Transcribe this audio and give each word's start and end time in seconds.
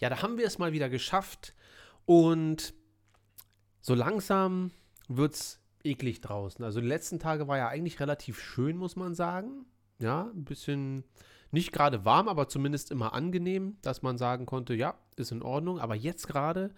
Ja, 0.00 0.08
da 0.08 0.22
haben 0.22 0.38
wir 0.38 0.46
es 0.46 0.58
mal 0.58 0.72
wieder 0.72 0.88
geschafft 0.88 1.54
und 2.06 2.74
so 3.80 3.94
langsam 3.94 4.70
wird 5.08 5.34
es 5.34 5.60
eklig 5.84 6.20
draußen. 6.20 6.64
Also 6.64 6.80
die 6.80 6.86
letzten 6.86 7.18
Tage 7.18 7.48
war 7.48 7.58
ja 7.58 7.68
eigentlich 7.68 8.00
relativ 8.00 8.40
schön, 8.40 8.76
muss 8.76 8.96
man 8.96 9.14
sagen. 9.14 9.66
Ja, 9.98 10.30
ein 10.34 10.44
bisschen 10.44 11.04
nicht 11.50 11.72
gerade 11.72 12.04
warm, 12.04 12.28
aber 12.28 12.48
zumindest 12.48 12.90
immer 12.90 13.12
angenehm, 13.12 13.76
dass 13.82 14.02
man 14.02 14.18
sagen 14.18 14.46
konnte, 14.46 14.74
ja, 14.74 14.94
ist 15.16 15.32
in 15.32 15.42
Ordnung. 15.42 15.78
Aber 15.78 15.94
jetzt 15.94 16.28
gerade, 16.28 16.70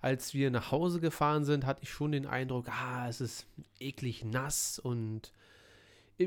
als 0.00 0.34
wir 0.34 0.50
nach 0.50 0.70
Hause 0.72 1.00
gefahren 1.00 1.44
sind, 1.44 1.66
hatte 1.66 1.82
ich 1.82 1.90
schon 1.90 2.12
den 2.12 2.26
Eindruck, 2.26 2.68
ah, 2.68 3.08
es 3.08 3.20
ist 3.20 3.46
eklig 3.78 4.24
nass 4.24 4.78
und 4.78 5.32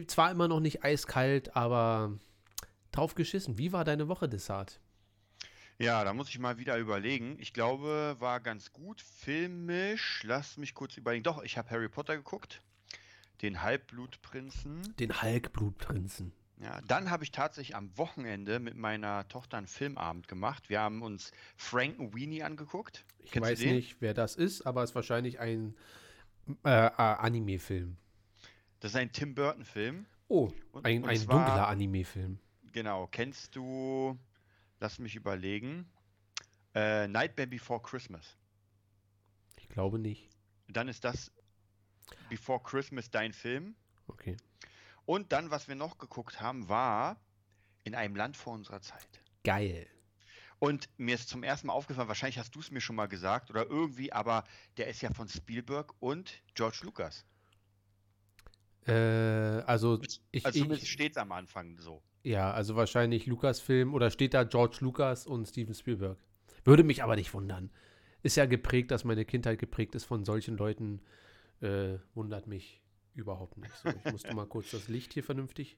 zwar 0.07 0.31
immer 0.31 0.47
noch 0.47 0.59
nicht 0.59 0.83
eiskalt, 0.83 1.55
aber 1.55 2.13
drauf 2.91 3.15
geschissen. 3.15 3.57
Wie 3.57 3.73
war 3.73 3.83
deine 3.83 4.07
Woche, 4.07 4.29
Dessart? 4.29 4.79
Ja, 5.79 6.03
da 6.03 6.13
muss 6.13 6.27
ich 6.27 6.37
mal 6.39 6.57
wieder 6.57 6.77
überlegen. 6.77 7.37
Ich 7.39 7.53
glaube, 7.53 8.17
war 8.19 8.41
ganz 8.41 8.73
gut. 8.73 8.99
Filmisch, 8.99 10.21
lass 10.25 10.57
mich 10.57 10.73
kurz 10.73 10.97
überlegen. 10.97 11.23
Doch, 11.23 11.41
ich 11.41 11.57
habe 11.57 11.69
Harry 11.69 11.87
Potter 11.87 12.17
geguckt. 12.17 12.61
Den 13.41 13.61
Halbblutprinzen. 13.61 14.93
Den 14.99 15.21
Halbblutprinzen. 15.21 16.33
Ja, 16.61 16.81
dann 16.81 17.09
habe 17.09 17.23
ich 17.23 17.31
tatsächlich 17.31 17.77
am 17.77 17.97
Wochenende 17.97 18.59
mit 18.59 18.75
meiner 18.75 19.25
Tochter 19.29 19.57
einen 19.57 19.67
Filmabend 19.67 20.27
gemacht. 20.27 20.69
Wir 20.69 20.81
haben 20.81 21.01
uns 21.01 21.31
Frank 21.55 22.13
Weenie 22.13 22.43
angeguckt. 22.43 23.05
Ich 23.19 23.31
Kennst 23.31 23.49
weiß 23.49 23.61
nicht, 23.61 24.01
wer 24.01 24.13
das 24.13 24.35
ist, 24.35 24.63
aber 24.63 24.83
es 24.83 24.89
ist 24.89 24.95
wahrscheinlich 24.95 25.39
ein 25.39 25.75
äh, 26.65 26.87
äh, 26.87 26.91
Anime-Film. 26.91 27.95
Das 28.81 28.91
ist 28.91 28.97
ein 28.97 29.13
Tim 29.13 29.33
Burton-Film. 29.33 30.05
Oh, 30.27 30.51
und, 30.73 30.85
ein, 30.85 31.03
und 31.03 31.09
ein 31.09 31.19
dunkler 31.19 31.69
Anime-Film. 31.69 32.39
Genau. 32.73 33.07
Kennst 33.07 33.55
du 33.55 34.19
Lass 34.79 34.99
mich 34.99 35.15
überlegen. 35.15 35.89
Äh, 36.73 37.07
Nightmare 37.07 37.47
Before 37.47 37.81
Christmas. 37.81 38.37
Ich 39.57 39.69
glaube 39.69 39.99
nicht. 39.99 40.29
Dann 40.67 40.87
ist 40.87 41.03
das 41.03 41.31
Before 42.29 42.61
Christmas 42.61 43.09
dein 43.09 43.33
Film. 43.33 43.75
Okay. 44.07 44.37
Und 45.05 45.31
dann, 45.31 45.51
was 45.51 45.67
wir 45.67 45.75
noch 45.75 45.97
geguckt 45.97 46.39
haben, 46.39 46.69
war 46.69 47.19
in 47.83 47.95
einem 47.95 48.15
Land 48.15 48.37
vor 48.37 48.53
unserer 48.53 48.81
Zeit. 48.81 49.23
Geil. 49.43 49.87
Und 50.59 50.89
mir 50.97 51.15
ist 51.15 51.29
zum 51.29 51.43
ersten 51.43 51.67
Mal 51.67 51.73
aufgefallen, 51.73 52.09
wahrscheinlich 52.09 52.37
hast 52.37 52.53
du 52.53 52.59
es 52.59 52.69
mir 52.69 52.81
schon 52.81 52.95
mal 52.95 53.07
gesagt 53.07 53.49
oder 53.49 53.65
irgendwie, 53.65 54.11
aber 54.11 54.43
der 54.77 54.87
ist 54.87 55.01
ja 55.01 55.09
von 55.11 55.29
Spielberg 55.29 55.93
und 56.01 56.41
George 56.53 56.81
Lucas. 56.83 57.25
Äh, 58.89 59.63
also, 59.65 60.01
ich, 60.31 60.45
also 60.45 60.59
zumindest 60.59 60.87
steht 60.87 61.11
es 61.13 61.17
am 61.17 61.31
Anfang 61.31 61.77
so. 61.79 62.01
Ja, 62.23 62.51
also 62.51 62.75
wahrscheinlich 62.75 63.25
Lucasfilm 63.25 63.93
oder 63.93 64.11
steht 64.11 64.33
da 64.33 64.43
George 64.43 64.77
Lucas 64.81 65.25
und 65.25 65.47
Steven 65.47 65.73
Spielberg. 65.73 66.17
Würde 66.63 66.83
mich 66.83 67.03
aber 67.03 67.15
nicht 67.15 67.33
wundern. 67.33 67.71
Ist 68.21 68.35
ja 68.35 68.45
geprägt, 68.45 68.91
dass 68.91 69.05
meine 69.05 69.23
Kindheit 69.23 69.59
geprägt 69.59 69.95
ist 69.95 70.05
von 70.05 70.25
solchen 70.25 70.57
Leuten. 70.57 71.01
Äh, 71.61 71.97
wundert 72.13 72.47
mich 72.47 72.81
überhaupt 73.15 73.57
nicht. 73.57 73.75
So, 73.75 73.89
ich 73.89 74.11
musste 74.11 74.33
mal 74.33 74.45
kurz 74.45 74.71
das 74.71 74.87
Licht 74.87 75.13
hier 75.13 75.23
vernünftig 75.23 75.77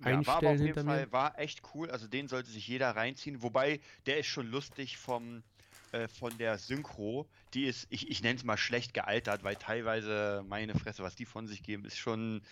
ja, 0.00 0.06
einstellen 0.06 0.26
war 0.26 0.36
aber 0.36 0.50
auf 0.50 0.60
jeden 0.60 0.86
Fall, 0.86 1.12
War 1.12 1.38
echt 1.38 1.62
cool. 1.74 1.90
Also 1.90 2.06
den 2.06 2.28
sollte 2.28 2.50
sich 2.50 2.68
jeder 2.68 2.90
reinziehen. 2.90 3.42
Wobei, 3.42 3.80
der 4.06 4.18
ist 4.18 4.26
schon 4.26 4.46
lustig 4.48 4.98
vom, 4.98 5.42
äh, 5.92 6.08
von 6.08 6.36
der 6.38 6.58
Synchro. 6.58 7.28
Die 7.54 7.64
ist, 7.64 7.86
ich, 7.90 8.10
ich 8.10 8.22
nenne 8.22 8.36
es 8.36 8.44
mal 8.44 8.56
schlecht 8.56 8.94
gealtert, 8.94 9.44
weil 9.44 9.56
teilweise 9.56 10.44
meine 10.48 10.74
Fresse, 10.74 11.02
was 11.02 11.14
die 11.14 11.26
von 11.26 11.46
sich 11.46 11.62
geben, 11.62 11.84
ist 11.84 11.98
schon 11.98 12.42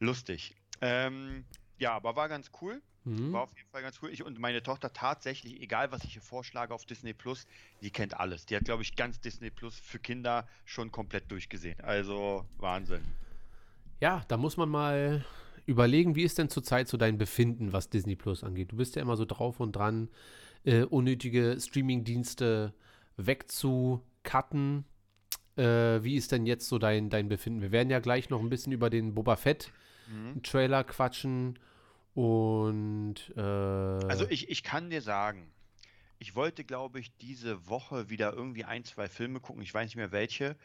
lustig. 0.00 0.54
Ähm, 0.80 1.44
ja, 1.78 1.92
aber 1.92 2.16
war 2.16 2.28
ganz 2.28 2.50
cool. 2.60 2.82
Mhm. 3.04 3.32
War 3.32 3.42
auf 3.42 3.56
jeden 3.56 3.68
Fall 3.70 3.82
ganz 3.82 4.00
cool. 4.02 4.10
Ich 4.10 4.24
und 4.24 4.38
meine 4.38 4.62
Tochter 4.62 4.92
tatsächlich, 4.92 5.60
egal 5.60 5.92
was 5.92 6.02
ich 6.04 6.14
hier 6.14 6.22
vorschlage 6.22 6.74
auf 6.74 6.84
Disney 6.84 7.14
Plus, 7.14 7.46
die 7.80 7.90
kennt 7.90 8.18
alles. 8.18 8.46
Die 8.46 8.56
hat, 8.56 8.64
glaube 8.64 8.82
ich, 8.82 8.96
ganz 8.96 9.20
Disney 9.20 9.50
Plus 9.50 9.78
für 9.78 9.98
Kinder 9.98 10.48
schon 10.64 10.90
komplett 10.90 11.30
durchgesehen. 11.30 11.80
Also 11.82 12.44
Wahnsinn. 12.58 13.02
Ja, 14.00 14.24
da 14.28 14.36
muss 14.36 14.56
man 14.56 14.68
mal 14.68 15.24
überlegen, 15.66 16.16
wie 16.16 16.24
ist 16.24 16.38
denn 16.38 16.48
zurzeit 16.48 16.88
so 16.88 16.96
dein 16.96 17.16
Befinden, 17.16 17.72
was 17.72 17.90
Disney 17.90 18.16
Plus 18.16 18.42
angeht? 18.42 18.72
Du 18.72 18.76
bist 18.76 18.96
ja 18.96 19.02
immer 19.02 19.16
so 19.16 19.24
drauf 19.24 19.60
und 19.60 19.72
dran, 19.72 20.08
äh, 20.64 20.82
unnötige 20.82 21.58
Streaming-Dienste 21.60 22.74
wegzucutten. 23.16 24.84
Äh, 25.56 26.02
wie 26.02 26.16
ist 26.16 26.32
denn 26.32 26.46
jetzt 26.46 26.68
so 26.68 26.78
dein, 26.78 27.10
dein 27.10 27.28
Befinden? 27.28 27.62
Wir 27.62 27.72
werden 27.72 27.90
ja 27.90 28.00
gleich 28.00 28.30
noch 28.30 28.40
ein 28.40 28.50
bisschen 28.50 28.72
über 28.72 28.90
den 28.90 29.14
Boba 29.14 29.36
Fett 29.36 29.72
mhm. 30.08 30.42
Trailer 30.42 30.84
quatschen. 30.84 31.58
Und 32.14 33.16
äh, 33.36 33.40
also 33.40 34.26
ich, 34.28 34.48
ich 34.48 34.62
kann 34.62 34.90
dir 34.90 35.02
sagen, 35.02 35.52
ich 36.18 36.34
wollte, 36.34 36.64
glaube 36.64 36.98
ich, 36.98 37.16
diese 37.18 37.68
Woche 37.68 38.08
wieder 38.08 38.32
irgendwie 38.32 38.64
ein, 38.64 38.84
zwei 38.84 39.08
Filme 39.08 39.40
gucken, 39.40 39.62
ich 39.62 39.72
weiß 39.72 39.84
nicht 39.86 39.96
mehr 39.96 40.12
welche. 40.12 40.56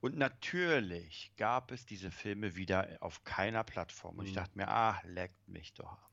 Und 0.00 0.16
natürlich 0.16 1.32
gab 1.36 1.72
es 1.72 1.84
diese 1.84 2.10
Filme 2.10 2.56
wieder 2.56 2.98
auf 3.00 3.24
keiner 3.24 3.64
Plattform. 3.64 4.16
Und 4.18 4.24
mhm. 4.24 4.28
ich 4.28 4.34
dachte 4.34 4.56
mir, 4.56 4.68
ah, 4.68 5.00
leckt 5.04 5.48
mich 5.48 5.74
doch 5.74 5.86
Arsch. 5.92 6.09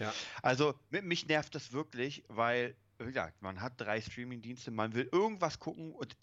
Ja. 0.00 0.14
Also 0.42 0.74
mich 0.90 1.26
nervt 1.26 1.54
das 1.54 1.72
wirklich, 1.72 2.24
weil, 2.28 2.74
wie 2.98 3.06
gesagt, 3.06 3.42
man 3.42 3.60
hat 3.60 3.74
drei 3.76 4.00
Streaming-Dienste, 4.00 4.70
man 4.70 4.94
will 4.94 5.08
irgendwas 5.12 5.58
gucken 5.58 5.92
und 5.92 6.16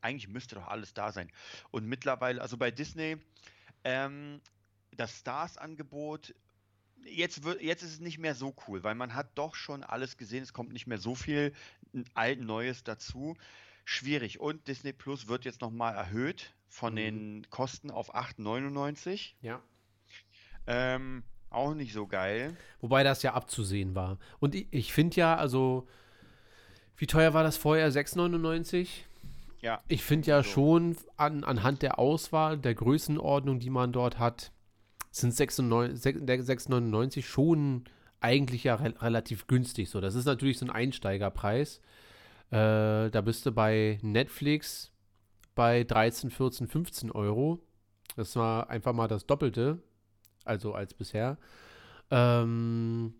eigentlich 0.00 0.28
müsste 0.28 0.56
doch 0.56 0.68
alles 0.68 0.94
da 0.94 1.12
sein. 1.12 1.30
Und 1.70 1.86
mittlerweile, 1.86 2.40
also 2.40 2.56
bei 2.56 2.70
Disney, 2.70 3.16
ähm, 3.84 4.40
das 4.92 5.18
Stars-Angebot, 5.18 6.34
jetzt, 7.06 7.42
jetzt 7.60 7.82
ist 7.82 7.92
es 7.92 8.00
nicht 8.00 8.18
mehr 8.18 8.34
so 8.34 8.54
cool, 8.66 8.82
weil 8.82 8.94
man 8.94 9.14
hat 9.14 9.36
doch 9.36 9.54
schon 9.54 9.82
alles 9.82 10.16
gesehen, 10.16 10.42
es 10.42 10.52
kommt 10.52 10.72
nicht 10.72 10.86
mehr 10.86 10.98
so 10.98 11.14
viel 11.14 11.52
alt 12.14 12.40
Neues 12.40 12.84
dazu. 12.84 13.36
Schwierig. 13.84 14.40
Und 14.40 14.66
Disney 14.66 14.92
Plus 14.92 15.28
wird 15.28 15.44
jetzt 15.44 15.60
nochmal 15.60 15.94
erhöht 15.94 16.54
von 16.68 16.94
mhm. 16.94 16.96
den 16.96 17.50
Kosten 17.50 17.90
auf 17.90 18.14
8,99. 18.14 19.34
Ja. 19.42 19.62
Ähm, 20.66 21.22
auch 21.54 21.74
nicht 21.74 21.92
so 21.92 22.06
geil. 22.06 22.56
Wobei 22.80 23.02
das 23.02 23.22
ja 23.22 23.34
abzusehen 23.34 23.94
war. 23.94 24.18
Und 24.40 24.54
ich, 24.54 24.66
ich 24.70 24.92
finde 24.92 25.16
ja, 25.16 25.36
also, 25.36 25.86
wie 26.96 27.06
teuer 27.06 27.34
war 27.34 27.42
das 27.42 27.56
vorher? 27.56 27.90
6,99? 27.90 28.88
Ja. 29.60 29.80
Ich 29.88 30.02
finde 30.02 30.28
ja 30.28 30.42
so. 30.42 30.50
schon 30.50 30.96
an, 31.16 31.44
anhand 31.44 31.82
der 31.82 31.98
Auswahl, 31.98 32.58
der 32.58 32.74
Größenordnung, 32.74 33.60
die 33.60 33.70
man 33.70 33.92
dort 33.92 34.18
hat, 34.18 34.52
sind 35.10 35.32
6,99 35.32 37.22
schon 37.22 37.84
eigentlich 38.20 38.64
ja 38.64 38.74
re 38.74 38.94
relativ 39.00 39.46
günstig. 39.46 39.90
So, 39.90 40.00
das 40.00 40.14
ist 40.14 40.24
natürlich 40.24 40.58
so 40.58 40.66
ein 40.66 40.70
Einsteigerpreis. 40.70 41.80
Äh, 42.50 43.10
da 43.10 43.20
bist 43.24 43.46
du 43.46 43.52
bei 43.52 43.98
Netflix 44.02 44.92
bei 45.54 45.84
13, 45.84 46.30
14, 46.30 46.66
15 46.66 47.10
Euro. 47.10 47.60
Das 48.16 48.36
war 48.36 48.70
einfach 48.70 48.92
mal 48.92 49.08
das 49.08 49.26
Doppelte, 49.26 49.78
also 50.44 50.74
als 50.74 50.94
bisher. 50.94 51.38
Ähm, 52.10 53.14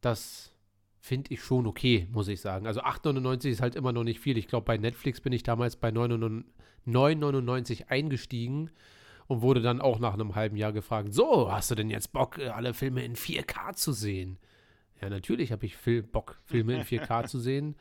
das 0.00 0.52
finde 1.00 1.32
ich 1.32 1.42
schon 1.42 1.66
okay, 1.66 2.06
muss 2.12 2.28
ich 2.28 2.40
sagen. 2.40 2.66
Also 2.66 2.82
8,99 2.82 3.50
ist 3.50 3.62
halt 3.62 3.74
immer 3.74 3.92
noch 3.92 4.04
nicht 4.04 4.20
viel. 4.20 4.38
Ich 4.38 4.48
glaube, 4.48 4.66
bei 4.66 4.76
Netflix 4.76 5.20
bin 5.20 5.32
ich 5.32 5.42
damals 5.42 5.76
bei 5.76 5.88
9,99 5.88 7.88
eingestiegen 7.88 8.70
und 9.26 9.42
wurde 9.42 9.62
dann 9.62 9.80
auch 9.80 9.98
nach 9.98 10.14
einem 10.14 10.34
halben 10.34 10.56
Jahr 10.56 10.72
gefragt, 10.72 11.14
so, 11.14 11.52
hast 11.52 11.70
du 11.70 11.74
denn 11.74 11.90
jetzt 11.90 12.12
Bock, 12.12 12.38
äh, 12.38 12.48
alle 12.48 12.74
Filme 12.74 13.04
in 13.04 13.14
4K 13.14 13.74
zu 13.74 13.92
sehen? 13.92 14.38
Ja, 15.00 15.08
natürlich 15.08 15.52
habe 15.52 15.66
ich 15.66 15.76
Fil 15.76 16.02
Bock, 16.02 16.40
Filme 16.44 16.74
in 16.74 16.82
4K 16.82 17.26
zu 17.26 17.38
sehen. 17.38 17.76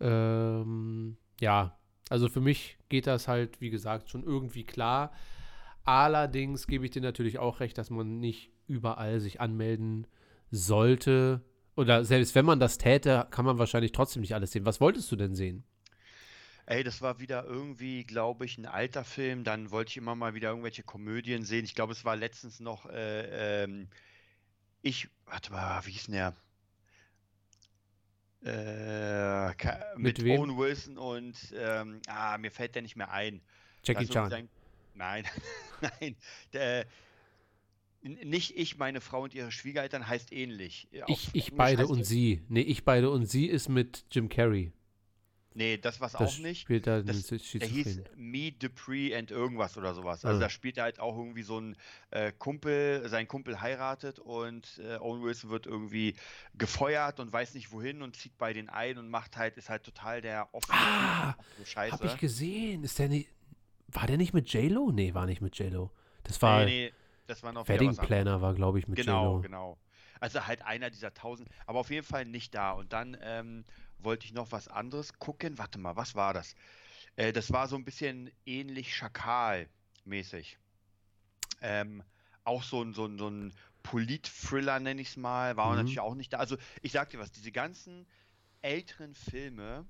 Ähm, 0.00 1.16
ja, 1.40 1.76
also 2.08 2.28
für 2.28 2.40
mich 2.40 2.78
geht 2.88 3.06
das 3.06 3.28
halt, 3.28 3.60
wie 3.60 3.70
gesagt, 3.70 4.10
schon 4.10 4.24
irgendwie 4.24 4.64
klar. 4.64 5.12
Allerdings 5.90 6.68
gebe 6.68 6.84
ich 6.84 6.92
dir 6.92 7.02
natürlich 7.02 7.40
auch 7.40 7.58
recht, 7.58 7.76
dass 7.76 7.90
man 7.90 8.20
nicht 8.20 8.52
überall 8.68 9.18
sich 9.18 9.40
anmelden 9.40 10.06
sollte. 10.52 11.44
Oder 11.74 12.04
selbst 12.04 12.36
wenn 12.36 12.44
man 12.44 12.60
das 12.60 12.78
täte, 12.78 13.26
kann 13.32 13.44
man 13.44 13.58
wahrscheinlich 13.58 13.90
trotzdem 13.90 14.20
nicht 14.20 14.32
alles 14.32 14.52
sehen. 14.52 14.64
Was 14.64 14.80
wolltest 14.80 15.10
du 15.10 15.16
denn 15.16 15.34
sehen? 15.34 15.64
Ey, 16.66 16.84
das 16.84 17.02
war 17.02 17.18
wieder 17.18 17.44
irgendwie, 17.44 18.04
glaube 18.04 18.44
ich, 18.44 18.56
ein 18.56 18.66
alter 18.66 19.02
Film. 19.02 19.42
Dann 19.42 19.72
wollte 19.72 19.88
ich 19.88 19.96
immer 19.96 20.14
mal 20.14 20.32
wieder 20.32 20.50
irgendwelche 20.50 20.84
Komödien 20.84 21.42
sehen. 21.42 21.64
Ich 21.64 21.74
glaube, 21.74 21.90
es 21.92 22.04
war 22.04 22.14
letztens 22.14 22.60
noch, 22.60 22.86
äh, 22.86 23.64
ähm, 23.64 23.88
ich, 24.82 25.08
warte 25.26 25.50
mal, 25.50 25.84
wie 25.86 25.90
hieß 25.90 26.04
denn 26.06 26.14
der? 26.14 26.36
Äh, 28.44 29.98
mit, 29.98 30.22
mit 30.22 30.38
Owen 30.38 30.56
Wilson 30.56 30.98
und, 30.98 31.34
ähm, 31.58 32.00
ah, 32.06 32.38
mir 32.38 32.52
fällt 32.52 32.76
der 32.76 32.82
nicht 32.82 32.94
mehr 32.94 33.10
ein. 33.10 33.40
Jackie 33.82 33.98
also, 33.98 34.12
Chan. 34.12 34.30
Sein, 34.30 34.48
nein, 34.94 35.24
nein. 35.80 36.16
Der, 36.52 36.86
nicht 38.02 38.56
ich, 38.56 38.78
meine 38.78 39.00
Frau 39.00 39.22
und 39.24 39.34
ihre 39.34 39.52
Schwiegereltern 39.52 40.06
heißt 40.08 40.32
ähnlich. 40.32 40.88
ich, 41.06 41.28
ich 41.34 41.54
beide 41.54 41.86
und 41.86 42.04
sie. 42.04 42.42
Nee, 42.48 42.62
ich 42.62 42.84
beide 42.84 43.10
und 43.10 43.26
sie 43.26 43.46
ist 43.46 43.68
mit 43.68 44.06
Jim 44.10 44.28
Carrey. 44.28 44.72
Nee, 45.52 45.78
das 45.78 46.00
war's 46.00 46.12
Das 46.12 46.36
auch 46.36 46.38
nicht. 46.38 46.60
spielt 46.60 46.86
er 46.86 47.02
Das, 47.02 47.26
der 47.26 47.38
hieß. 47.68 48.02
Me, 48.16 48.52
Dupree 48.52 49.14
and 49.16 49.32
irgendwas 49.32 49.76
oder 49.76 49.94
sowas. 49.94 50.24
Also 50.24 50.38
Ah. 50.38 50.42
da 50.42 50.48
spielt 50.48 50.78
er 50.78 50.84
halt 50.84 51.00
auch 51.00 51.16
irgendwie 51.18 51.42
so 51.42 51.58
ein 51.60 51.76
äh, 52.12 52.30
Kumpel, 52.38 53.06
sein 53.08 53.26
Kumpel 53.26 53.60
heiratet 53.60 54.20
und 54.20 54.80
äh, 54.82 54.96
Owen 54.98 55.22
Wilson 55.24 55.50
wird 55.50 55.66
irgendwie 55.66 56.14
gefeuert 56.54 57.18
und 57.18 57.32
weiß 57.32 57.54
nicht 57.54 57.72
wohin 57.72 58.00
und 58.00 58.14
zieht 58.14 58.38
bei 58.38 58.52
den 58.52 58.68
ein 58.68 58.96
und 58.96 59.10
macht 59.10 59.36
halt, 59.36 59.56
ist 59.56 59.68
halt 59.68 59.82
total 59.82 60.20
der 60.22 60.48
offene 60.54 60.78
Ah, 60.78 61.34
so 61.56 61.62
Hab 61.62 61.66
Scheiße. 61.66 62.06
ich 62.06 62.16
gesehen. 62.18 62.84
Ist 62.84 62.98
der 63.00 63.08
nicht. 63.08 63.28
War 63.92 64.06
der 64.06 64.16
nicht 64.16 64.34
mit 64.34 64.52
J-Lo? 64.52 64.90
Nee, 64.92 65.14
war 65.14 65.26
nicht 65.26 65.40
mit 65.40 65.58
J-Lo. 65.58 65.90
Das 66.24 66.40
war. 66.42 66.64
nee, 66.64 66.86
nee, 66.86 66.92
das 67.26 67.42
war 67.42 67.52
noch 67.52 67.68
Wedding. 67.68 67.94
Planner 67.96 68.40
war, 68.40 68.54
glaube 68.54 68.78
ich, 68.78 68.88
mit 68.88 68.98
Genau, 68.98 69.24
J-Lo. 69.24 69.40
genau. 69.40 69.78
Also 70.20 70.46
halt 70.46 70.62
einer 70.62 70.90
dieser 70.90 71.14
tausend, 71.14 71.48
aber 71.66 71.78
auf 71.80 71.90
jeden 71.90 72.06
Fall 72.06 72.24
nicht 72.26 72.54
da. 72.54 72.72
Und 72.72 72.92
dann 72.92 73.16
ähm, 73.22 73.64
wollte 73.98 74.26
ich 74.26 74.32
noch 74.34 74.52
was 74.52 74.68
anderes 74.68 75.18
gucken. 75.18 75.56
Warte 75.58 75.78
mal, 75.78 75.96
was 75.96 76.14
war 76.14 76.34
das? 76.34 76.54
Äh, 77.16 77.32
das 77.32 77.52
war 77.52 77.68
so 77.68 77.76
ein 77.76 77.84
bisschen 77.84 78.30
ähnlich 78.44 78.94
Schakal-mäßig. 78.94 80.58
Ähm, 81.62 82.02
auch 82.44 82.62
so 82.62 82.82
ein, 82.82 82.92
so 82.92 83.06
ein, 83.06 83.18
so 83.18 83.28
ein 83.28 83.52
Polit-Thriller, 83.82 84.78
nenne 84.80 85.00
ich 85.00 85.08
es 85.08 85.16
mal, 85.16 85.56
war 85.56 85.70
Mhm. 85.70 85.76
natürlich 85.76 86.00
auch 86.00 86.14
nicht 86.14 86.32
da. 86.32 86.38
Also 86.38 86.56
ich 86.82 86.92
sag 86.92 87.10
dir 87.10 87.18
was, 87.18 87.32
diese 87.32 87.52
ganzen 87.52 88.06
älteren 88.62 89.14
Filme, 89.14 89.86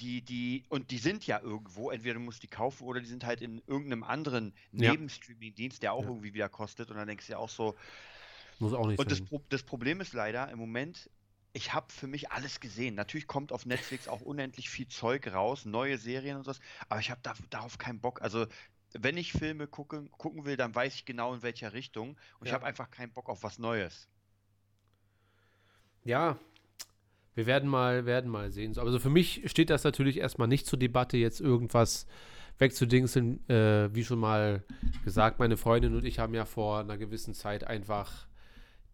die, 0.00 0.24
die, 0.24 0.64
und 0.68 0.90
die 0.90 0.98
sind 0.98 1.26
ja 1.26 1.40
irgendwo, 1.40 1.90
entweder 1.90 2.14
du 2.14 2.20
musst 2.20 2.42
die 2.42 2.48
kaufen 2.48 2.84
oder 2.84 3.00
die 3.00 3.06
sind 3.08 3.24
halt 3.24 3.40
in 3.42 3.62
irgendeinem 3.66 4.04
anderen 4.04 4.54
Ja. 4.78 4.96
Nebenstreaming-Dienst, 4.96 5.82
der 5.82 5.92
auch 5.92 6.06
Ja. 6.06 6.08
irgendwie 6.08 6.34
wieder 6.34 6.48
kostet. 6.48 6.90
Und 6.90 6.96
dann 6.96 7.08
denkst 7.08 7.26
du 7.26 7.32
ja 7.32 7.38
auch 7.38 7.48
so, 7.48 7.76
Muss 8.58 8.72
auch 8.72 8.86
nicht 8.86 9.04
und 9.04 9.10
das. 9.10 9.20
Pro 9.22 9.44
das 9.48 9.62
Problem 9.64 10.00
ist 10.00 10.12
leider 10.12 10.50
im 10.50 10.58
Moment, 10.58 11.10
ich 11.52 11.72
habe 11.72 11.92
für 11.92 12.06
mich 12.06 12.30
alles 12.32 12.60
gesehen. 12.60 12.94
Natürlich 12.94 13.26
kommt 13.26 13.52
auf 13.52 13.64
Netflix 13.66 14.06
auch 14.08 14.20
unendlich 14.20 14.68
viel 14.70 14.88
Zeug 14.88 15.26
raus, 15.28 15.64
neue 15.64 15.96
Serien 15.98 16.36
und 16.36 16.44
sowas, 16.44 16.60
aber 16.88 17.00
ich 17.00 17.10
habe 17.10 17.20
da, 17.22 17.34
darauf 17.50 17.78
keinen 17.78 18.00
Bock. 18.00 18.20
Also, 18.22 18.46
wenn 18.94 19.16
ich 19.16 19.32
Filme 19.32 19.68
gucken, 19.68 20.10
gucken 20.12 20.44
will, 20.44 20.56
dann 20.56 20.74
weiß 20.74 20.94
ich 20.94 21.04
genau 21.06 21.34
in 21.34 21.42
welcher 21.42 21.72
Richtung 21.72 22.18
und 22.40 22.46
ich 22.46 22.52
Ja. 22.52 22.54
habe 22.54 22.66
einfach 22.66 22.90
keinen 22.90 23.12
Bock 23.12 23.28
auf 23.28 23.42
was 23.42 23.58
Neues. 23.58 24.08
Ja, 26.04 26.38
wir 27.34 27.46
werden 27.46 27.68
mal, 27.68 28.06
werden 28.06 28.30
mal 28.30 28.50
sehen. 28.50 28.74
So, 28.74 28.80
Also 28.80 28.98
für 28.98 29.10
mich 29.10 29.42
steht 29.46 29.70
das 29.70 29.84
natürlich 29.84 30.18
erstmal 30.18 30.48
nicht 30.48 30.66
zur 30.66 30.78
Debatte, 30.78 31.16
jetzt 31.16 31.40
irgendwas 31.40 32.06
wegzudingseln. 32.58 33.48
Äh, 33.48 33.94
wie 33.94 34.04
schon 34.04 34.18
mal 34.18 34.64
gesagt, 35.04 35.38
meine 35.38 35.56
Freundin 35.56 35.94
und 35.94 36.04
ich 36.04 36.18
haben 36.18 36.34
ja 36.34 36.44
vor 36.44 36.80
einer 36.80 36.98
gewissen 36.98 37.34
Zeit 37.34 37.64
einfach 37.64 38.26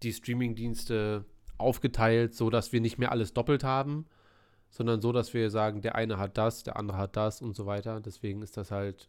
die 0.03 0.13
Streamingdienste 0.13 1.25
aufgeteilt, 1.59 2.35
so 2.35 2.51
dass 2.51 2.73
wir 2.73 2.81
nicht 2.81 2.99
mehr 2.99 3.13
alles 3.13 3.33
doppelt 3.33 3.65
haben, 3.65 4.07
sondern 4.71 5.01
so, 5.01 5.13
dass 5.13 5.33
wir 5.35 5.51
sagen, 5.51 5.83
der 5.83 5.95
eine 5.95 6.19
hat 6.19 6.37
das, 6.37 6.63
der 6.63 6.77
andere 6.77 6.99
hat 6.99 7.17
das 7.17 7.41
und 7.41 7.55
so 7.55 7.67
weiter. 7.67 8.01
Deswegen 8.01 8.43
ist 8.43 8.57
das 8.57 8.71
halt 8.71 9.09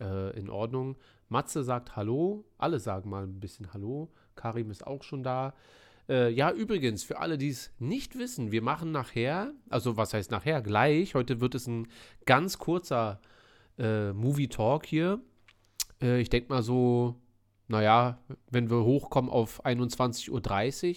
äh, 0.00 0.38
in 0.38 0.50
Ordnung. 0.50 0.96
Matze 1.28 1.64
sagt 1.64 1.96
Hallo, 1.96 2.44
alle 2.58 2.78
sagen 2.78 3.10
mal 3.10 3.24
ein 3.24 3.40
bisschen 3.40 3.72
Hallo. 3.72 4.12
Karim 4.34 4.70
ist 4.70 4.86
auch 4.86 5.02
schon 5.02 5.22
da. 5.22 5.54
Äh, 6.08 6.30
ja, 6.30 6.52
übrigens, 6.52 7.02
für 7.02 7.18
alle, 7.18 7.36
die 7.36 7.48
es 7.48 7.72
nicht 7.78 8.18
wissen, 8.18 8.52
wir 8.52 8.62
machen 8.62 8.92
nachher, 8.92 9.52
also 9.68 9.96
was 9.96 10.14
heißt 10.14 10.30
nachher, 10.30 10.62
gleich, 10.62 11.14
heute 11.14 11.40
wird 11.40 11.54
es 11.54 11.66
ein 11.66 11.88
ganz 12.26 12.58
kurzer 12.58 13.20
äh, 13.78 14.12
Movie-Talk 14.12 14.86
hier. 14.86 15.20
Äh, 16.00 16.20
ich 16.20 16.28
denke 16.28 16.52
mal 16.52 16.62
so, 16.62 17.20
naja, 17.68 18.22
wenn 18.50 18.70
wir 18.70 18.84
hochkommen 18.84 19.30
auf 19.30 19.64
21.30 19.64 20.30
Uhr, 20.90 20.94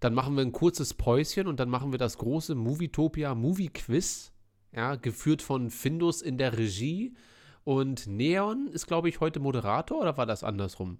dann 0.00 0.14
machen 0.14 0.36
wir 0.36 0.42
ein 0.42 0.52
kurzes 0.52 0.94
Päuschen 0.94 1.46
und 1.46 1.60
dann 1.60 1.70
machen 1.70 1.92
wir 1.92 1.98
das 1.98 2.18
große 2.18 2.54
Movietopia 2.56 3.34
Movie 3.34 3.68
Quiz, 3.68 4.32
ja, 4.72 4.96
geführt 4.96 5.42
von 5.42 5.70
Findus 5.70 6.20
in 6.20 6.38
der 6.38 6.58
Regie. 6.58 7.14
Und 7.62 8.06
Neon 8.06 8.66
ist, 8.66 8.86
glaube 8.86 9.08
ich, 9.08 9.20
heute 9.20 9.40
Moderator 9.40 10.00
oder 10.00 10.16
war 10.16 10.26
das 10.26 10.44
andersrum? 10.44 10.98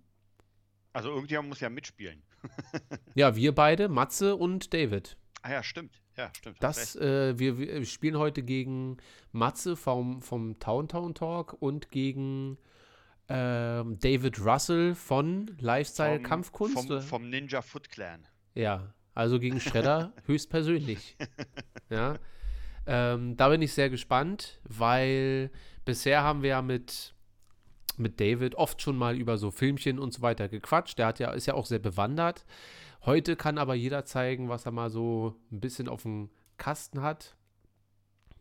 Also, 0.93 1.11
irgendjemand 1.11 1.49
muss 1.49 1.61
ja 1.61 1.69
mitspielen. 1.69 2.23
Ja, 3.14 3.37
wir 3.37 3.55
beide, 3.55 3.88
Matze 3.88 4.37
und 4.37 4.73
David. 4.75 5.17
Ah 5.43 5.52
ja, 5.52 5.62
stimmt. 5.62 6.00
Ja, 6.17 6.31
stimmt. 6.37 6.56
Das, 6.61 6.96
äh, 6.96 7.38
wir, 7.38 7.58
wir 7.58 7.85
spielen 7.85 8.19
heute 8.19 8.43
gegen 8.43 8.96
Matze 9.32 9.76
vom, 9.76 10.23
vom 10.23 10.58
Town 10.58 10.88
Town 10.88 11.14
Talk 11.14 11.56
und 11.61 11.91
gegen 11.91 12.56
ähm, 13.29 13.99
David 13.99 14.41
Russell 14.44 14.94
von 14.94 15.56
Lifestyle 15.61 16.17
Vom- 16.17 16.23
Kampfkunst. 16.25 16.75
Vom, 16.75 16.87
oder? 16.87 17.00
vom 17.02 17.29
Ninja 17.31 17.62
Foot 17.62 17.88
Clan. 17.91 18.26
Ja, 18.55 18.94
also 19.14 19.38
gegen 19.41 19.61
Shredder 19.61 20.12
höchstpersönlich. 20.26 21.17
Ja. 21.91 22.17
Ähm, 22.87 23.37
da 23.37 23.49
bin 23.50 23.62
ich 23.62 23.73
sehr 23.73 23.88
gespannt, 23.88 24.61
weil 24.64 25.50
bisher 25.85 26.23
haben 26.23 26.43
wir 26.43 26.50
ja 26.50 26.62
mit, 26.62 27.14
mit 27.99 28.20
David 28.20 28.55
oft 28.55 28.81
schon 28.82 28.96
mal 28.96 29.17
über 29.17 29.38
so 29.38 29.50
Filmchen 29.50 29.99
und 29.99 30.12
so 30.12 30.23
weiter 30.23 30.49
gequatscht. 30.49 30.99
Der 30.99 31.06
hat 31.06 31.19
ja, 31.19 31.31
ist 31.32 31.46
ja 31.46 31.55
auch 31.55 31.67
sehr 31.67 31.79
bewandert. 31.79 32.44
Heute 33.05 33.37
kann 33.37 33.58
aber 33.58 33.75
jeder 33.75 34.05
zeigen, 34.05 34.49
was 34.49 34.64
er 34.67 34.73
mal 34.73 34.91
so 34.91 35.35
ein 35.52 35.61
bisschen 35.61 35.88
auf 35.88 36.02
dem 36.02 36.31
Kasten 36.56 37.02
hat. 37.02 37.37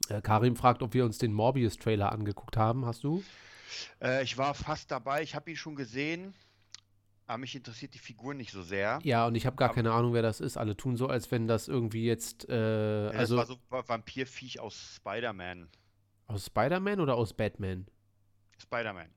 Äh, 0.10 0.22
Karim 0.22 0.56
fragt, 0.56 0.82
ob 0.82 0.94
wir 0.94 1.06
uns 1.06 1.18
den 1.18 1.34
Morbius-Trailer 1.34 2.12
angeguckt 2.12 2.58
haben. 2.58 2.86
Hast 2.86 3.04
du? 3.04 3.24
Äh, 4.02 4.24
ich 4.24 4.38
war 4.38 4.54
fast 4.54 4.92
dabei, 4.92 5.24
ich 5.24 5.34
habe 5.36 5.50
ihn 5.50 5.58
schon 5.58 5.76
gesehen, 5.76 6.34
aber 7.26 7.40
mich 7.40 7.56
interessiert 7.56 7.94
die 7.94 8.00
Figur 8.00 8.34
nicht 8.34 8.52
so 8.52 8.62
sehr. 8.62 9.00
Ja, 9.04 9.26
und 9.28 9.36
ich 9.36 9.46
habe 9.46 9.56
gar 9.56 9.70
Aber- 9.70 9.76
keine 9.76 9.92
Ahnung, 9.94 10.14
wer 10.14 10.22
das 10.22 10.40
ist. 10.42 10.58
Alle 10.58 10.76
tun 10.78 10.96
so, 10.98 11.08
als 11.08 11.32
wenn 11.32 11.48
das 11.48 11.68
irgendwie 11.68 12.06
jetzt, 12.06 12.48
äh, 12.50 13.06
Ja, 13.06 13.12
das 13.12 13.20
also 13.20 13.38
war 13.38 13.46
so 13.46 13.54
ein 13.72 13.84
Vampirviech 13.88 14.60
aus 14.60 14.96
Spider-Man. 14.98 15.70
aus 16.28 16.46
Spider-Man 16.46 17.00
oder 17.00 17.16
aus 17.16 17.34
Batman? 17.34 17.88
Spider-Man. 18.62 19.08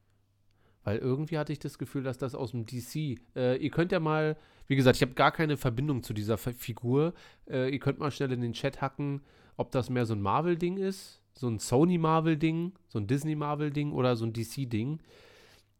Weil 0.86 0.98
irgendwie 0.98 1.36
hatte 1.36 1.52
ich 1.52 1.58
das 1.58 1.78
Gefühl, 1.78 2.04
dass 2.04 2.16
das 2.16 2.36
aus 2.36 2.52
dem 2.52 2.64
DC. 2.64 3.18
Äh, 3.34 3.56
ihr 3.56 3.70
könnt 3.70 3.90
ja 3.90 3.98
mal, 3.98 4.36
wie 4.68 4.76
gesagt, 4.76 4.94
ich 4.94 5.02
habe 5.02 5.14
gar 5.14 5.32
keine 5.32 5.56
Verbindung 5.56 6.04
zu 6.04 6.14
dieser 6.14 6.34
F 6.34 6.54
Figur. 6.56 7.12
Äh, 7.50 7.70
ihr 7.70 7.80
könnt 7.80 7.98
mal 7.98 8.12
schnell 8.12 8.30
in 8.30 8.40
den 8.40 8.52
Chat 8.52 8.80
hacken, 8.80 9.20
ob 9.56 9.72
das 9.72 9.90
mehr 9.90 10.06
so 10.06 10.14
ein 10.14 10.22
Marvel-Ding 10.22 10.76
ist, 10.76 11.20
so 11.34 11.48
ein 11.48 11.58
Sony-Marvel-Ding, 11.58 12.72
so 12.86 13.00
ein 13.00 13.08
Disney-Marvel-Ding 13.08 13.90
oder 13.90 14.14
so 14.14 14.26
ein 14.26 14.32
DC-Ding. 14.32 15.00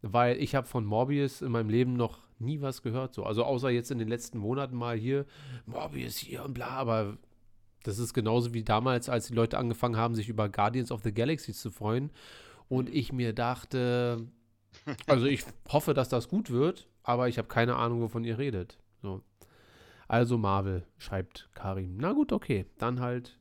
Weil 0.03 0.43
ich 0.43 0.57
habe 0.57 0.67
von 0.67 0.85
Morbius 0.85 1.41
in 1.41 1.53
meinem 1.53 1.71
Leben 1.71 1.93
noch 1.93 2.19
nie 2.41 2.61
was 2.61 2.83
gehört. 2.83 3.15
So. 3.15 3.23
Also 3.23 3.45
außer 3.45 3.71
jetzt 3.71 3.93
in 3.93 3.99
den 3.99 4.09
letzten 4.09 4.39
Monaten 4.39 4.75
mal 4.75 4.97
hier, 4.97 5.25
Morbius 5.67 6.17
hier 6.17 6.45
und 6.45 6.55
bla, 6.55 6.71
aber 6.71 7.17
das 7.85 8.01
ist 8.01 8.13
genauso 8.13 8.55
wie 8.55 8.65
damals, 8.65 9.09
als 9.09 9.29
die 9.29 9.35
Leute 9.35 9.57
angefangen 9.57 9.97
haben, 9.97 10.17
sich 10.17 10.29
über 10.29 10.49
Guardians 10.49 10.91
of 10.91 11.03
the 11.05 11.15
Galaxy 11.15 11.53
zu 11.53 11.71
freuen. 11.71 12.11
Und 12.69 12.93
ich 12.93 13.13
mir 13.13 13.33
dachte, 13.33 14.27
also 15.07 15.27
ich 15.27 15.45
hoffe, 15.69 15.95
dass 15.95 16.09
das 16.09 16.29
gut 16.29 16.51
wird, 16.51 16.89
aber 17.03 17.29
ich 17.29 17.39
habe 17.39 17.49
keine 17.49 17.77
Ahnung, 17.77 18.01
wovon 18.01 18.25
ihr 18.25 18.39
redet. 18.39 18.79
So. 19.03 19.23
Also 20.09 20.39
Marvel, 20.39 20.87
schreibt 20.99 21.49
Karim. 21.55 21.97
Na 21.97 22.13
gut, 22.13 22.33
okay, 22.33 22.67
dann 22.79 23.01
halt. 23.01 23.39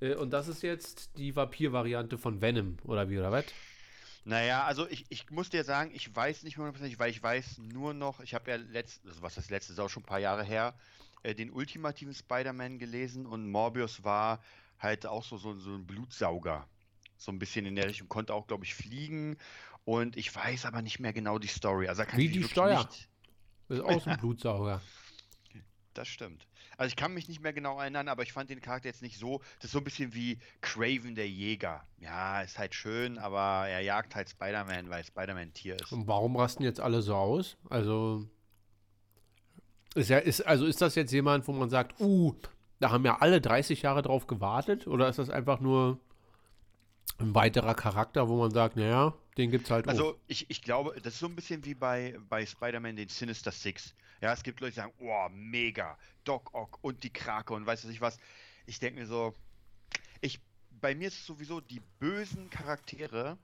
Äh, 0.00 0.14
und 0.14 0.30
das 0.30 0.48
ist 0.48 0.62
jetzt 0.62 1.16
die 1.16 1.36
Vampir-Variante 1.36 2.18
von 2.18 2.40
Venom, 2.40 2.78
oder 2.84 3.08
wie, 3.08 3.18
oder 3.18 3.30
was? 3.30 3.44
Naja, 4.24 4.64
also 4.64 4.86
ich, 4.88 5.06
ich 5.08 5.30
muss 5.30 5.48
dir 5.48 5.64
sagen, 5.64 5.90
ich 5.94 6.14
weiß 6.14 6.42
nicht 6.42 6.58
hundertprozentig, 6.58 6.98
weil 6.98 7.10
ich 7.10 7.22
weiß 7.22 7.58
nur 7.72 7.94
noch, 7.94 8.20
ich 8.20 8.34
habe 8.34 8.50
ja 8.50 8.56
letzt, 8.56 9.06
also 9.06 9.22
was 9.22 9.36
das 9.36 9.48
letzte 9.48 9.72
ist 9.72 9.78
auch 9.78 9.88
schon 9.88 10.02
ein 10.02 10.06
paar 10.06 10.18
Jahre 10.18 10.44
her, 10.44 10.74
äh, 11.22 11.34
den 11.34 11.50
ultimativen 11.50 12.12
Spider-Man 12.14 12.78
gelesen 12.78 13.26
und 13.26 13.50
Morbius 13.50 14.04
war 14.04 14.42
halt 14.78 15.06
auch 15.06 15.24
so, 15.24 15.38
so, 15.38 15.54
so 15.54 15.74
ein 15.74 15.86
Blutsauger. 15.86 16.66
So 17.16 17.32
ein 17.32 17.38
bisschen 17.38 17.66
in 17.66 17.74
der 17.74 17.88
Richtung, 17.88 18.08
konnte 18.08 18.34
auch, 18.34 18.46
glaube 18.46 18.64
ich, 18.64 18.74
fliegen 18.74 19.38
und 19.88 20.18
ich 20.18 20.36
weiß 20.36 20.66
aber 20.66 20.82
nicht 20.82 21.00
mehr 21.00 21.14
genau 21.14 21.38
die 21.38 21.46
Story. 21.46 21.88
Also 21.88 22.02
Wie 22.12 22.28
die 22.28 22.44
Steuer. 22.44 22.80
Nicht, 22.80 23.08
Das 23.68 23.78
ist 23.78 23.84
auch 23.86 24.02
so 24.02 24.10
ein 24.10 24.18
Blutsauger. 24.18 24.82
das 25.94 26.08
stimmt. 26.08 26.46
Also 26.76 26.88
ich 26.88 26.96
kann 26.96 27.14
mich 27.14 27.26
nicht 27.26 27.42
mehr 27.42 27.54
genau 27.54 27.80
erinnern, 27.80 28.06
aber 28.08 28.22
ich 28.22 28.34
fand 28.34 28.50
den 28.50 28.60
Charakter 28.60 28.86
jetzt 28.86 29.00
nicht 29.00 29.18
so. 29.18 29.40
Das 29.56 29.64
ist 29.64 29.70
so 29.70 29.78
ein 29.78 29.84
bisschen 29.84 30.12
wie 30.12 30.40
Craven 30.60 31.14
der 31.14 31.26
Jäger. 31.26 31.84
Ja, 31.96 32.42
ist 32.42 32.58
halt 32.58 32.74
schön, 32.74 33.16
aber 33.16 33.66
er 33.66 33.80
jagt 33.80 34.14
halt 34.14 34.28
Spider-Man, 34.28 34.90
weil 34.90 35.04
Spider-Man 35.04 35.44
ein 35.44 35.54
Tier 35.54 35.76
ist. 35.76 35.90
Und 35.90 36.06
warum 36.06 36.36
rasten 36.36 36.64
jetzt 36.64 36.80
alle 36.80 37.00
so 37.00 37.14
aus? 37.14 37.56
Also 37.70 38.26
ist 39.94 40.10
ja, 40.10 40.18
ist, 40.18 40.42
also 40.42 40.66
ist 40.66 40.82
das 40.82 40.96
jetzt 40.96 41.12
jemand, 41.12 41.48
wo 41.48 41.52
man 41.52 41.70
sagt, 41.70 41.98
uh, 41.98 42.34
da 42.78 42.90
haben 42.90 43.06
ja 43.06 43.16
alle 43.20 43.40
30 43.40 43.80
Jahre 43.80 44.02
drauf 44.02 44.26
gewartet? 44.26 44.86
Oder 44.86 45.08
ist 45.08 45.18
das 45.18 45.30
einfach 45.30 45.60
nur 45.60 45.98
ein 47.18 47.34
weiterer 47.34 47.74
Charakter, 47.74 48.28
wo 48.28 48.36
man 48.36 48.50
sagt, 48.50 48.76
naja, 48.76 49.14
den 49.38 49.50
gibt's 49.50 49.70
halt 49.70 49.86
auch. 49.86 49.90
Also 49.90 50.20
ich, 50.26 50.50
ich 50.50 50.60
glaube, 50.62 51.00
das 51.00 51.14
ist 51.14 51.20
so 51.20 51.26
ein 51.26 51.36
bisschen 51.36 51.64
wie 51.64 51.74
bei, 51.74 52.18
bei 52.28 52.44
Spider-Man 52.44 52.96
den 52.96 53.08
Sinister 53.08 53.52
Six. 53.52 53.94
Ja, 54.20 54.32
es 54.32 54.42
gibt 54.42 54.60
Leute, 54.60 54.72
die 54.72 54.76
sagen, 54.76 54.92
oh, 54.98 55.28
mega, 55.30 55.96
Doc 56.24 56.52
Ock 56.52 56.78
und 56.82 57.04
die 57.04 57.12
Krake 57.12 57.54
und 57.54 57.64
weiß 57.64 57.84
nicht 57.84 58.00
was. 58.00 58.18
Ich 58.66 58.80
denke 58.80 59.00
mir 59.00 59.06
so, 59.06 59.32
ich, 60.20 60.40
bei 60.80 60.94
mir 60.94 61.08
ist 61.08 61.20
es 61.20 61.26
sowieso 61.26 61.60
die 61.60 61.80
bösen 62.00 62.50
Charaktere. 62.50 63.38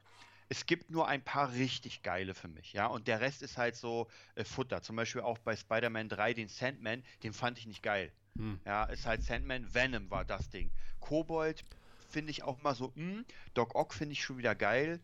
Es 0.49 0.67
gibt 0.67 0.91
nur 0.91 1.09
ein 1.09 1.23
paar 1.23 1.53
richtig 1.53 2.03
geile 2.03 2.35
für 2.35 2.49
mich, 2.49 2.75
ja, 2.75 2.87
und 2.87 3.09
der 3.09 3.21
Rest 3.21 3.41
ist 3.43 3.57
halt 3.57 3.77
so 3.77 4.09
äh, 4.35 4.45
Futter. 4.45 4.83
Zum 4.83 4.97
Beispiel 4.97 5.23
auch 5.23 5.39
bei 5.39 5.57
Spider-Man 5.57 6.09
3, 6.09 6.35
den 6.35 6.49
Sandman, 6.49 7.03
den 7.23 7.33
fand 7.33 7.59
ich 7.59 7.67
nicht 7.67 7.83
geil. 7.83 8.13
Hm. 8.37 8.61
Ja, 8.67 8.85
ist 8.85 9.07
halt 9.07 9.23
Sandman, 9.23 9.73
Venom 9.73 10.11
war 10.11 10.25
das 10.25 10.51
Ding. 10.51 10.71
Kobold 11.01 11.65
finde 12.11 12.31
ich 12.31 12.43
auch 12.43 12.63
mal 12.63 12.75
so, 12.75 12.93
mh, 12.95 12.95
hm, 12.95 13.25
Doc 13.55 13.75
Ock 13.75 13.95
finde 13.95 14.13
ich 14.13 14.23
schon 14.23 14.39
wieder 14.39 14.55
geil. 14.55 15.01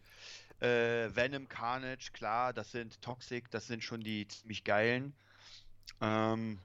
Äh, 0.60 1.14
Venom, 1.14 1.48
Carnage, 1.48 2.10
klar, 2.12 2.52
das 2.52 2.70
sind 2.72 3.00
Toxic, 3.00 3.50
das 3.50 3.66
sind 3.66 3.82
schon 3.82 4.00
die 4.00 4.28
ziemlich 4.28 4.64
geilen. 4.64 5.14
Ähm, 6.00 6.58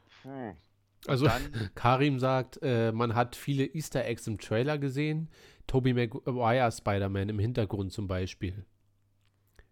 also 1.08 1.28
Karim 1.76 2.20
sagt, 2.20 2.60
äh, 2.62 2.92
man 2.92 3.16
hat 3.16 3.36
viele 3.36 3.66
Easter 3.66 4.06
Eggs 4.06 4.28
im 4.28 4.38
Trailer 4.38 4.78
gesehen. 4.78 5.30
Tobey 5.68 5.94
Maguire 5.94 6.72
Spider-Man 6.72 7.30
im 7.30 7.40
Hintergrund 7.40 7.92
zum 7.92 8.08
Beispiel. 8.08 8.66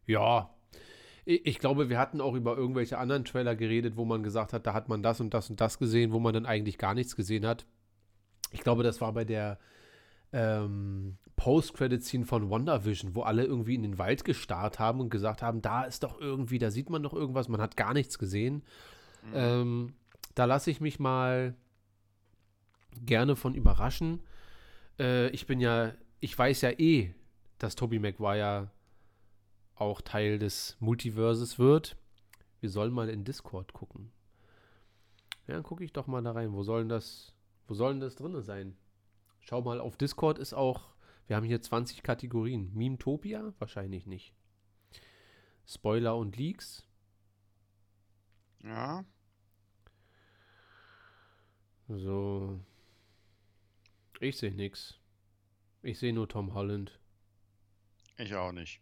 Ja, 0.06 0.54
ich, 1.26 1.46
ich 1.46 1.60
glaube, 1.60 1.90
wir 1.90 2.00
hatten 2.00 2.22
auch 2.22 2.34
über 2.34 2.58
irgendwelche 2.58 2.98
anderen 2.98 3.26
Trailer 3.26 3.56
geredet, 3.56 3.96
wo 3.96 4.06
man 4.06 4.24
gesagt 4.24 4.54
hat, 4.54 4.66
da 4.66 4.74
hat 4.74 4.90
man 4.90 5.04
das 5.04 5.20
und 5.20 5.34
das 5.34 5.50
und 5.50 5.62
das 5.62 5.80
gesehen, 5.80 6.12
wo 6.12 6.20
man 6.20 6.34
dann 6.34 6.46
eigentlich 6.46 6.78
gar 6.78 6.94
nichts 6.94 7.16
gesehen 7.16 7.46
hat. 7.46 7.66
Ich 8.52 8.62
glaube, 8.62 8.84
das 8.84 9.02
war 9.02 9.14
bei 9.14 9.26
der 9.26 9.60
ähm, 10.34 11.18
Post-Credit-Scene 11.36 12.26
von 12.26 12.50
WandaVision, 12.50 13.16
wo 13.16 13.22
alle 13.22 13.46
irgendwie 13.46 13.76
in 13.76 13.84
den 13.84 13.98
Wald 13.98 14.26
gestarrt 14.26 14.80
haben 14.80 15.00
und 15.00 15.10
gesagt 15.10 15.42
haben, 15.42 15.62
da 15.62 15.84
ist 15.84 16.04
doch 16.04 16.20
irgendwie, 16.20 16.60
da 16.60 16.72
sieht 16.72 16.90
man 16.90 17.04
doch 17.04 17.14
irgendwas, 17.14 17.48
man 17.48 17.62
hat 17.62 17.78
gar 17.78 17.94
nichts 17.94 18.20
gesehen. 18.20 18.64
Mhm. 19.24 19.34
Ähm, 19.34 19.94
da 20.36 20.46
lasse 20.46 20.72
ich 20.72 20.82
mich 20.82 21.00
mal 21.00 21.56
gerne 23.06 23.36
von 23.36 23.56
überraschen. 23.56 24.22
Äh, 25.00 25.30
ich 25.30 25.48
bin 25.48 25.60
ja, 25.60 25.94
ich 26.20 26.38
weiß 26.38 26.62
ja 26.62 26.72
eh, 26.72 27.14
dass 27.60 27.76
Tobey 27.76 28.00
Maguire 28.00 28.70
auch 29.76 30.02
Teil 30.02 30.40
des 30.40 30.78
Multiverses 30.80 31.60
wird. 31.60 31.96
Wir 32.60 32.70
sollen 32.70 32.94
mal 32.94 33.10
in 33.10 33.24
Discord 33.24 33.74
gucken. 33.74 34.12
Ja, 35.48 35.56
dann 35.56 35.64
gucke 35.64 35.84
ich 35.84 35.92
doch 35.92 36.08
mal 36.08 36.22
da 36.22 36.32
rein. 36.32 36.54
Wo 36.54 36.64
sollen 36.64 36.90
das, 36.90 37.34
wo 37.68 37.74
sollen 37.74 38.00
das 38.00 38.16
drin 38.16 38.42
sein? 38.42 38.76
Schau 39.44 39.62
mal, 39.62 39.80
auf 39.82 39.98
Discord 39.98 40.40
ist 40.40 40.54
auch, 40.54 40.94
wir 41.28 41.36
haben 41.36 41.46
hier 41.46 41.62
20 41.62 42.02
Kategorien. 42.02 42.74
Meme-Topia? 42.74 43.54
Wahrscheinlich 43.60 44.08
nicht. 44.08 44.34
Spoiler 45.66 46.16
und 46.16 46.38
Leaks? 46.38 46.86
Ja. 48.64 49.04
So. 51.90 52.60
Ich 54.20 54.38
sehe 54.38 54.54
nichts. 54.54 55.00
Ich 55.82 56.00
sehe 56.00 56.14
nur 56.14 56.30
Tom 56.30 56.54
Holland. 56.54 56.98
Ich 58.18 58.34
auch 58.36 58.54
nicht. 58.54 58.80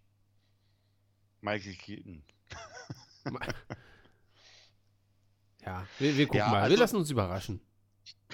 Michael 1.42 1.76
Keaton. 1.76 2.24
ja, 5.62 5.88
wir, 5.98 6.18
wir 6.18 6.26
gucken 6.28 6.40
ja, 6.40 6.50
mal. 6.50 6.62
Also, 6.62 6.76
wir 6.76 6.80
lassen 6.80 6.98
uns 6.98 7.10
überraschen. 7.10 7.62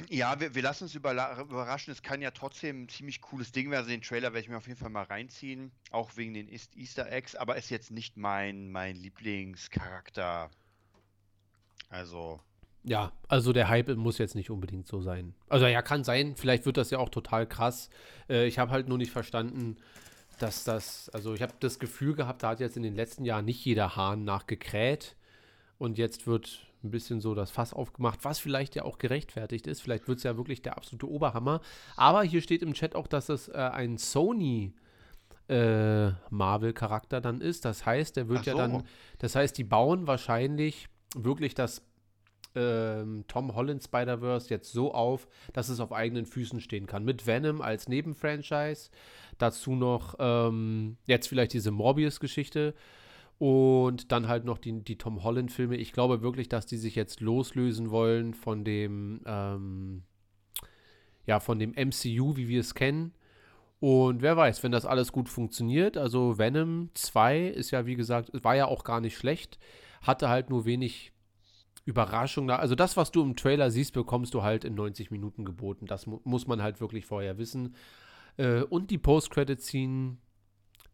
Ja, 0.10 0.40
wir, 0.40 0.56
wir 0.56 0.62
lassen 0.62 0.86
uns 0.86 0.96
überraschen. 0.96 1.92
Es 1.92 2.02
kann 2.02 2.22
ja 2.22 2.32
trotzdem 2.32 2.84
ein 2.84 2.90
ziemlich 2.90 3.22
cooles 3.22 3.52
Ding 3.52 3.70
werden. 3.70 3.80
Also 3.80 3.90
den 3.90 4.02
Trailer 4.02 4.34
werde 4.34 4.40
ich 4.40 4.50
mir 4.50 4.58
auf 4.58 4.68
jeden 4.68 4.80
Fall 4.80 4.90
mal 4.90 5.04
reinziehen. 5.04 5.72
Auch 5.92 6.16
wegen 6.16 6.34
den 6.34 6.50
Easter 6.50 7.12
Eggs. 7.12 7.36
Aber 7.36 7.56
ist 7.56 7.70
jetzt 7.70 7.92
nicht 7.92 8.18
mein, 8.18 8.72
mein 8.72 8.96
Lieblingscharakter. 8.96 10.50
Also. 11.90 12.40
Ja, 12.84 13.12
also 13.28 13.54
der 13.54 13.68
Hype 13.68 13.96
muss 13.96 14.18
jetzt 14.18 14.36
nicht 14.36 14.50
unbedingt 14.50 14.88
so 14.88 15.02
sein. 15.02 15.34
Also 15.50 15.68
ja, 15.68 15.82
kann 15.82 16.04
sein. 16.04 16.36
Vielleicht 16.36 16.66
wird 16.66 16.78
das 16.78 16.90
ja 16.90 17.00
auch 17.00 17.10
total 17.10 17.48
krass. 17.48 17.90
Äh, 18.30 18.48
ich 18.48 18.60
habe 18.60 18.72
halt 18.72 18.88
nur 18.88 18.98
nicht 18.98 19.12
verstanden, 19.12 19.78
dass 20.40 20.64
das, 20.64 21.10
also 21.10 21.34
ich 21.34 21.42
habe 21.42 21.54
das 21.60 21.80
Gefühl 21.80 22.16
gehabt, 22.16 22.44
da 22.44 22.50
hat 22.50 22.60
jetzt 22.60 22.78
in 22.78 22.84
den 22.84 22.96
letzten 22.96 23.26
Jahren 23.26 23.46
nicht 23.46 23.64
jeder 23.66 23.96
Hahn 23.96 24.24
nachgekräht 24.24 25.16
und 25.78 25.98
jetzt 25.98 26.28
wird 26.28 26.68
ein 26.88 26.92
bisschen 26.92 27.22
so 27.22 27.36
das 27.36 27.52
Fass 27.52 27.74
aufgemacht, 27.74 28.24
was 28.24 28.40
vielleicht 28.40 28.76
ja 28.76 28.84
auch 28.84 28.98
gerechtfertigt 28.98 29.68
ist. 29.68 29.82
Vielleicht 29.82 30.08
wird 30.08 30.18
es 30.18 30.24
ja 30.24 30.38
wirklich 30.38 30.62
der 30.62 30.78
absolute 30.78 31.10
Oberhammer. 31.10 31.62
Aber 31.96 32.24
hier 32.24 32.42
steht 32.42 32.62
im 32.62 32.74
Chat 32.74 32.96
auch, 32.96 33.08
dass 33.08 33.30
es 33.30 33.48
äh, 33.50 33.54
ein 33.54 33.98
Sony 33.98 34.74
äh, 35.50 36.10
Marvel-Charakter 36.30 37.22
dann 37.22 37.42
ist. 37.42 37.66
Das 37.66 37.86
heißt, 37.86 38.16
der 38.16 38.28
wird 38.28 38.46
so. 38.46 38.52
ja 38.52 38.58
dann, 38.58 38.84
das 39.20 39.36
heißt, 39.36 39.58
die 39.58 39.64
bauen 39.64 40.08
wahrscheinlich 40.08 40.88
wirklich 41.16 41.56
das 41.56 41.82
ähm, 42.56 43.24
Tom 43.28 43.56
Holland 43.56 43.84
Spider-Verse 43.84 44.50
jetzt 44.50 44.72
so 44.72 44.94
auf, 44.94 45.28
dass 45.54 45.70
es 45.70 45.80
auf 45.80 45.92
eigenen 45.92 46.26
Füßen 46.26 46.60
stehen 46.60 46.88
kann. 46.88 47.06
Mit 47.06 47.28
Venom 47.28 47.62
als 47.62 47.88
Nebenfranchise. 47.88 48.90
Dazu 49.38 49.76
noch 49.76 50.16
ähm, 50.20 50.98
jetzt 51.06 51.28
vielleicht 51.28 51.54
diese 51.54 51.72
Morbius-Geschichte. 51.72 52.74
Und 53.40 54.12
dann 54.12 54.28
halt 54.28 54.46
noch 54.46 54.58
die, 54.58 54.84
die 54.84 54.98
Tom 54.98 55.24
Holland-Filme. 55.24 55.76
Ich 55.76 55.94
glaube 55.94 56.22
wirklich, 56.22 56.50
dass 56.50 56.66
die 56.66 56.78
sich 56.78 56.96
jetzt 56.96 57.22
loslösen 57.22 57.92
wollen 57.92 58.34
von 58.34 58.64
dem, 58.64 59.22
ähm, 59.26 60.04
ja, 61.26 61.40
von 61.40 61.60
dem 61.60 61.72
MCU, 61.72 62.36
wie 62.36 62.48
wir 62.48 62.62
es 62.62 62.74
kennen. 62.74 63.14
Und 63.80 64.24
wer 64.24 64.36
weiß, 64.36 64.64
wenn 64.64 64.72
das 64.72 64.86
alles 64.86 65.12
gut 65.12 65.30
funktioniert, 65.30 65.98
also 65.98 66.40
Venom 66.40 66.90
2 66.96 67.48
ist 67.48 67.70
ja, 67.70 67.86
wie 67.86 67.96
gesagt, 67.96 68.32
war 68.44 68.56
ja 68.56 68.66
auch 68.66 68.84
gar 68.84 69.02
nicht 69.02 69.18
schlecht, 69.18 69.60
hatte 70.02 70.30
halt 70.30 70.50
nur 70.50 70.66
wenig 70.66 71.12
Überraschung 71.86 72.48
da. 72.48 72.58
Also 72.58 72.74
das, 72.74 72.98
was 72.98 73.12
du 73.12 73.22
im 73.22 73.36
Trailer 73.36 73.70
siehst, 73.70 73.94
bekommst 73.94 74.34
du 74.34 74.42
halt 74.42 74.66
in 74.66 74.74
90 74.74 75.12
Minuten 75.12 75.46
geboten. 75.46 75.86
Das 75.86 76.08
mu 76.08 76.20
muss 76.24 76.48
man 76.48 76.62
halt 76.62 76.82
wirklich 76.82 77.06
vorher 77.06 77.38
wissen. 77.38 77.76
Äh, 78.38 78.64
und 78.64 78.90
die 78.90 78.98
Post-Credit-Scene, 78.98 80.18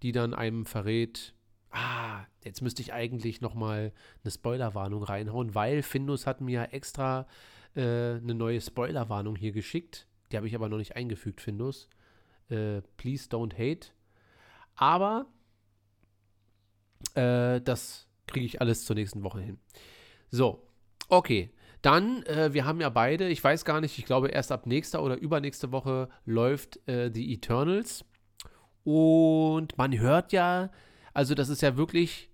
die 0.02 0.12
dann 0.12 0.34
einem 0.34 0.66
verrät, 0.66 1.34
ah, 1.74 2.26
jetzt 2.44 2.62
müsste 2.62 2.82
ich 2.82 2.94
eigentlich 2.94 3.42
noch 3.42 3.54
mal 3.54 3.92
eine 4.24 4.32
Spoilerwarnung 4.32 5.04
reinhauen, 5.04 5.56
weil 5.56 5.82
Findus 5.82 6.26
hat 6.26 6.42
mir 6.42 6.70
extra 6.72 7.28
äh, 7.76 7.82
eine 7.82 8.34
neue 8.34 8.62
Spoilerwarnung 8.62 9.36
hier 9.36 9.52
geschickt. 9.52 10.08
Die 10.32 10.38
habe 10.38 10.48
ich 10.48 10.56
aber 10.56 10.70
noch 10.70 10.78
nicht 10.78 10.96
eingefügt, 10.96 11.42
Findus. 11.42 11.90
Äh, 12.50 12.82
please 12.98 13.30
don't 13.30 13.54
hate. 13.54 13.90
Aber 14.76 15.28
äh, 17.16 17.62
das 17.62 18.08
kriege 18.28 18.46
ich 18.46 18.62
alles 18.62 18.86
zur 18.86 18.96
nächsten 18.96 19.24
Woche 19.24 19.42
hin. 19.42 19.60
So, 20.32 20.68
Okay, 21.10 21.52
dann, 21.82 22.24
äh, 22.24 22.54
wir 22.54 22.66
haben 22.66 22.82
ja 22.82 22.90
beide, 22.90 23.28
ich 23.28 23.44
weiß 23.44 23.66
gar 23.66 23.82
nicht, 23.82 23.98
ich 24.00 24.06
glaube 24.06 24.30
erst 24.30 24.52
ab 24.52 24.66
nächster 24.66 25.04
oder 25.04 25.16
übernächste 25.18 25.72
Woche 25.72 26.10
läuft 26.26 26.80
äh, 26.88 27.12
The 27.14 27.34
Eternals. 27.34 28.06
Und 28.84 29.78
man 29.78 29.98
hört 29.98 30.32
ja, 30.32 30.72
also 31.14 31.36
das 31.36 31.50
ist 31.50 31.62
ja 31.62 31.78
wirklich 31.78 32.30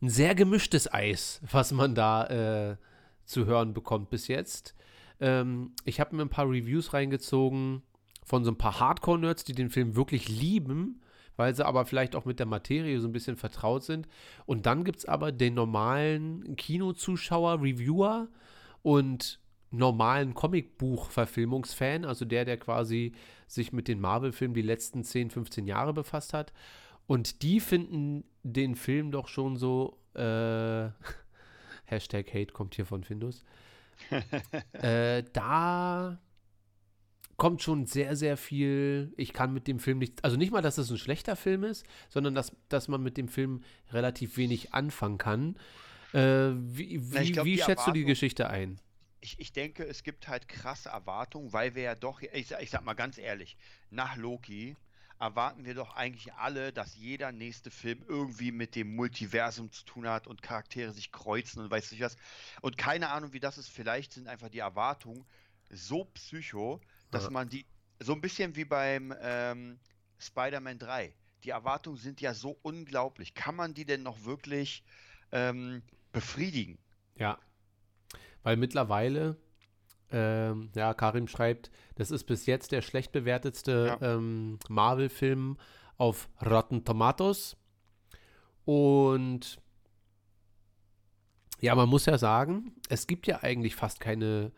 ein 0.00 0.08
sehr 0.08 0.34
gemischtes 0.34 0.92
Eis, 0.92 1.40
was 1.50 1.72
man 1.72 1.94
da 1.94 2.26
äh, 2.72 2.76
zu 3.24 3.46
hören 3.46 3.74
bekommt 3.74 4.10
bis 4.10 4.28
jetzt. 4.28 4.74
Ähm, 5.20 5.72
ich 5.84 6.00
habe 6.00 6.14
mir 6.14 6.22
ein 6.22 6.30
paar 6.30 6.48
Reviews 6.48 6.92
reingezogen 6.92 7.82
von 8.24 8.44
so 8.44 8.50
ein 8.50 8.58
paar 8.58 8.78
Hardcore-Nerds, 8.78 9.44
die 9.44 9.54
den 9.54 9.70
Film 9.70 9.96
wirklich 9.96 10.28
lieben 10.28 11.00
weil 11.38 11.54
sie 11.54 11.64
aber 11.64 11.86
vielleicht 11.86 12.16
auch 12.16 12.24
mit 12.24 12.40
der 12.40 12.46
Materie 12.46 13.00
so 13.00 13.06
ein 13.06 13.12
bisschen 13.12 13.36
vertraut 13.36 13.84
sind. 13.84 14.08
Und 14.44 14.66
dann 14.66 14.82
gibt 14.82 14.98
es 14.98 15.04
aber 15.04 15.30
den 15.30 15.54
normalen 15.54 16.56
Kinozuschauer, 16.56 17.62
Reviewer 17.62 18.26
und 18.82 19.38
normalen 19.70 20.34
Comicbuch-Verfilmungsfan, 20.34 22.04
also 22.04 22.24
der, 22.24 22.44
der 22.44 22.56
quasi 22.56 23.12
sich 23.46 23.72
mit 23.72 23.86
den 23.86 24.00
Marvel-Filmen 24.00 24.54
die 24.54 24.62
letzten 24.62 25.04
10, 25.04 25.30
15 25.30 25.68
Jahre 25.68 25.94
befasst 25.94 26.34
hat. 26.34 26.52
Und 27.08 27.42
die 27.42 27.58
finden 27.58 28.22
den 28.42 28.76
Film 28.76 29.10
doch 29.10 29.28
schon 29.28 29.56
so, 29.56 29.98
äh, 30.14 30.90
Hashtag 31.86 32.32
Hate 32.34 32.52
kommt 32.52 32.74
hier 32.74 32.84
von 32.84 33.02
Findus. 33.02 33.44
äh, 34.72 35.24
da 35.32 36.18
kommt 37.38 37.62
schon 37.62 37.86
sehr, 37.86 38.14
sehr 38.14 38.36
viel. 38.36 39.14
Ich 39.16 39.32
kann 39.32 39.54
mit 39.54 39.66
dem 39.66 39.78
Film 39.78 39.98
nicht, 39.98 40.22
also 40.22 40.36
nicht 40.36 40.52
mal, 40.52 40.60
dass 40.60 40.76
es 40.76 40.90
ein 40.90 40.98
schlechter 40.98 41.34
Film 41.34 41.64
ist, 41.64 41.86
sondern 42.10 42.34
dass, 42.34 42.52
dass 42.68 42.88
man 42.88 43.02
mit 43.02 43.16
dem 43.16 43.28
Film 43.28 43.62
relativ 43.90 44.36
wenig 44.36 44.74
anfangen 44.74 45.16
kann. 45.16 45.56
Äh, 46.12 46.50
wie 46.56 47.00
wie, 47.00 47.32
glaub, 47.32 47.46
wie 47.46 47.56
schätzt 47.56 47.68
Erwartung, 47.70 47.94
du 47.94 48.00
die 48.00 48.04
Geschichte 48.04 48.50
ein? 48.50 48.78
Ich, 49.20 49.40
ich 49.40 49.52
denke, 49.52 49.82
es 49.82 50.02
gibt 50.02 50.28
halt 50.28 50.46
krasse 50.46 50.90
Erwartungen, 50.90 51.54
weil 51.54 51.74
wir 51.74 51.84
ja 51.84 51.94
doch, 51.94 52.20
ich, 52.20 52.50
ich 52.60 52.70
sag 52.70 52.84
mal 52.84 52.92
ganz 52.92 53.16
ehrlich, 53.16 53.56
nach 53.90 54.16
Loki 54.16 54.76
erwarten 55.18 55.64
wir 55.64 55.74
doch 55.74 55.94
eigentlich 55.96 56.32
alle, 56.34 56.72
dass 56.72 56.96
jeder 56.96 57.32
nächste 57.32 57.70
Film 57.70 58.04
irgendwie 58.06 58.52
mit 58.52 58.74
dem 58.76 58.94
Multiversum 58.94 59.70
zu 59.72 59.84
tun 59.84 60.08
hat 60.08 60.26
und 60.26 60.42
Charaktere 60.42 60.92
sich 60.92 61.10
kreuzen 61.10 61.62
und 61.62 61.70
weiß 61.70 61.90
nicht 61.92 62.00
was. 62.02 62.16
Und 62.60 62.78
keine 62.78 63.10
Ahnung, 63.10 63.32
wie 63.32 63.40
das 63.40 63.58
ist. 63.58 63.68
Vielleicht 63.68 64.12
sind 64.12 64.28
einfach 64.28 64.48
die 64.48 64.60
Erwartungen 64.60 65.24
so 65.70 66.04
psycho, 66.04 66.80
dass 67.10 67.24
ja. 67.24 67.30
man 67.30 67.48
die, 67.48 67.66
so 68.00 68.12
ein 68.12 68.20
bisschen 68.20 68.54
wie 68.56 68.64
beim 68.64 69.14
ähm, 69.20 69.78
Spider-Man 70.18 70.78
3, 70.78 71.14
die 71.44 71.50
Erwartungen 71.50 71.96
sind 71.96 72.20
ja 72.20 72.34
so 72.34 72.58
unglaublich. 72.62 73.34
Kann 73.34 73.56
man 73.56 73.74
die 73.74 73.84
denn 73.84 74.02
noch 74.02 74.24
wirklich 74.24 74.82
ähm, 75.32 75.82
befriedigen? 76.12 76.78
Ja, 77.16 77.38
weil 78.42 78.56
mittlerweile, 78.56 79.36
ähm, 80.10 80.70
ja, 80.74 80.94
Karim 80.94 81.28
schreibt, 81.28 81.70
das 81.96 82.10
ist 82.10 82.24
bis 82.24 82.46
jetzt 82.46 82.72
der 82.72 82.82
schlecht 82.82 83.12
bewertetste 83.12 83.98
ja. 84.00 84.14
ähm, 84.14 84.58
Marvel-Film 84.68 85.56
auf 85.96 86.28
Rotten 86.44 86.84
Tomatoes. 86.84 87.56
Und 88.64 89.58
ja, 91.60 91.74
man 91.74 91.88
muss 91.88 92.06
ja 92.06 92.18
sagen, 92.18 92.72
es 92.88 93.06
gibt 93.06 93.26
ja 93.26 93.42
eigentlich 93.42 93.74
fast 93.74 94.00
keine 94.00 94.52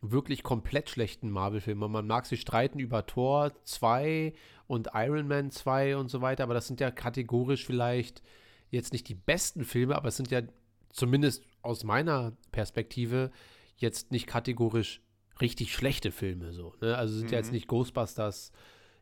wirklich 0.00 0.42
komplett 0.42 0.90
schlechten 0.90 1.30
Marvel-Filme. 1.30 1.88
Man 1.88 2.06
mag 2.06 2.26
sich 2.26 2.40
streiten 2.40 2.78
über 2.78 3.06
Thor 3.06 3.52
2 3.64 4.32
und 4.66 4.90
Iron 4.94 5.26
Man 5.26 5.50
2 5.50 5.96
und 5.96 6.08
so 6.08 6.20
weiter, 6.20 6.44
aber 6.44 6.54
das 6.54 6.66
sind 6.66 6.80
ja 6.80 6.90
kategorisch 6.90 7.64
vielleicht 7.66 8.22
jetzt 8.70 8.92
nicht 8.92 9.08
die 9.08 9.14
besten 9.14 9.64
Filme, 9.64 9.96
aber 9.96 10.08
es 10.08 10.16
sind 10.16 10.30
ja 10.30 10.42
zumindest 10.90 11.44
aus 11.62 11.84
meiner 11.84 12.32
Perspektive 12.52 13.30
jetzt 13.78 14.12
nicht 14.12 14.26
kategorisch 14.26 15.00
richtig 15.40 15.72
schlechte 15.72 16.12
Filme 16.12 16.52
so. 16.52 16.74
Ne? 16.80 16.96
Also 16.96 17.14
sind 17.14 17.26
mhm. 17.26 17.32
ja 17.32 17.38
jetzt 17.38 17.48
mhm. 17.48 17.54
nicht 17.54 17.68
Ghostbusters 17.68 18.52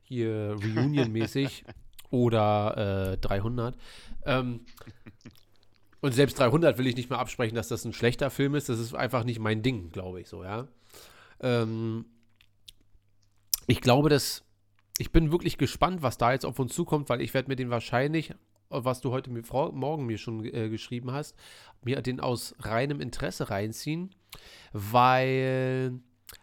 hier 0.02 0.56
Reunion-mäßig 0.62 1.64
oder 2.10 3.12
äh, 3.12 3.18
300. 3.18 3.76
Ähm, 4.24 4.60
und 6.00 6.12
selbst 6.12 6.38
300 6.38 6.78
will 6.78 6.86
ich 6.86 6.96
nicht 6.96 7.10
mehr 7.10 7.18
absprechen, 7.18 7.56
dass 7.56 7.68
das 7.68 7.84
ein 7.84 7.92
schlechter 7.92 8.30
Film 8.30 8.54
ist. 8.54 8.68
Das 8.68 8.78
ist 8.78 8.94
einfach 8.94 9.24
nicht 9.24 9.40
mein 9.40 9.62
Ding, 9.62 9.90
glaube 9.90 10.20
ich 10.20 10.28
so, 10.28 10.44
ja. 10.44 10.68
Ähm, 11.40 12.04
ich 13.66 13.80
glaube, 13.80 14.08
dass 14.08 14.44
ich 14.98 15.12
bin 15.12 15.32
wirklich 15.32 15.58
gespannt, 15.58 16.02
was 16.02 16.18
da 16.18 16.32
jetzt 16.32 16.46
auf 16.46 16.58
uns 16.58 16.74
zukommt, 16.74 17.08
weil 17.08 17.20
ich 17.20 17.34
werde 17.34 17.48
mir 17.48 17.56
den 17.56 17.70
wahrscheinlich, 17.70 18.34
was 18.68 19.00
du 19.00 19.10
heute 19.10 19.30
mit, 19.30 19.50
morgen 19.52 20.06
mir 20.06 20.18
schon 20.18 20.44
äh, 20.44 20.68
geschrieben 20.68 21.12
hast, 21.12 21.36
mir 21.82 22.00
den 22.02 22.20
aus 22.20 22.54
reinem 22.60 23.00
Interesse 23.00 23.50
reinziehen, 23.50 24.14
weil 24.72 26.00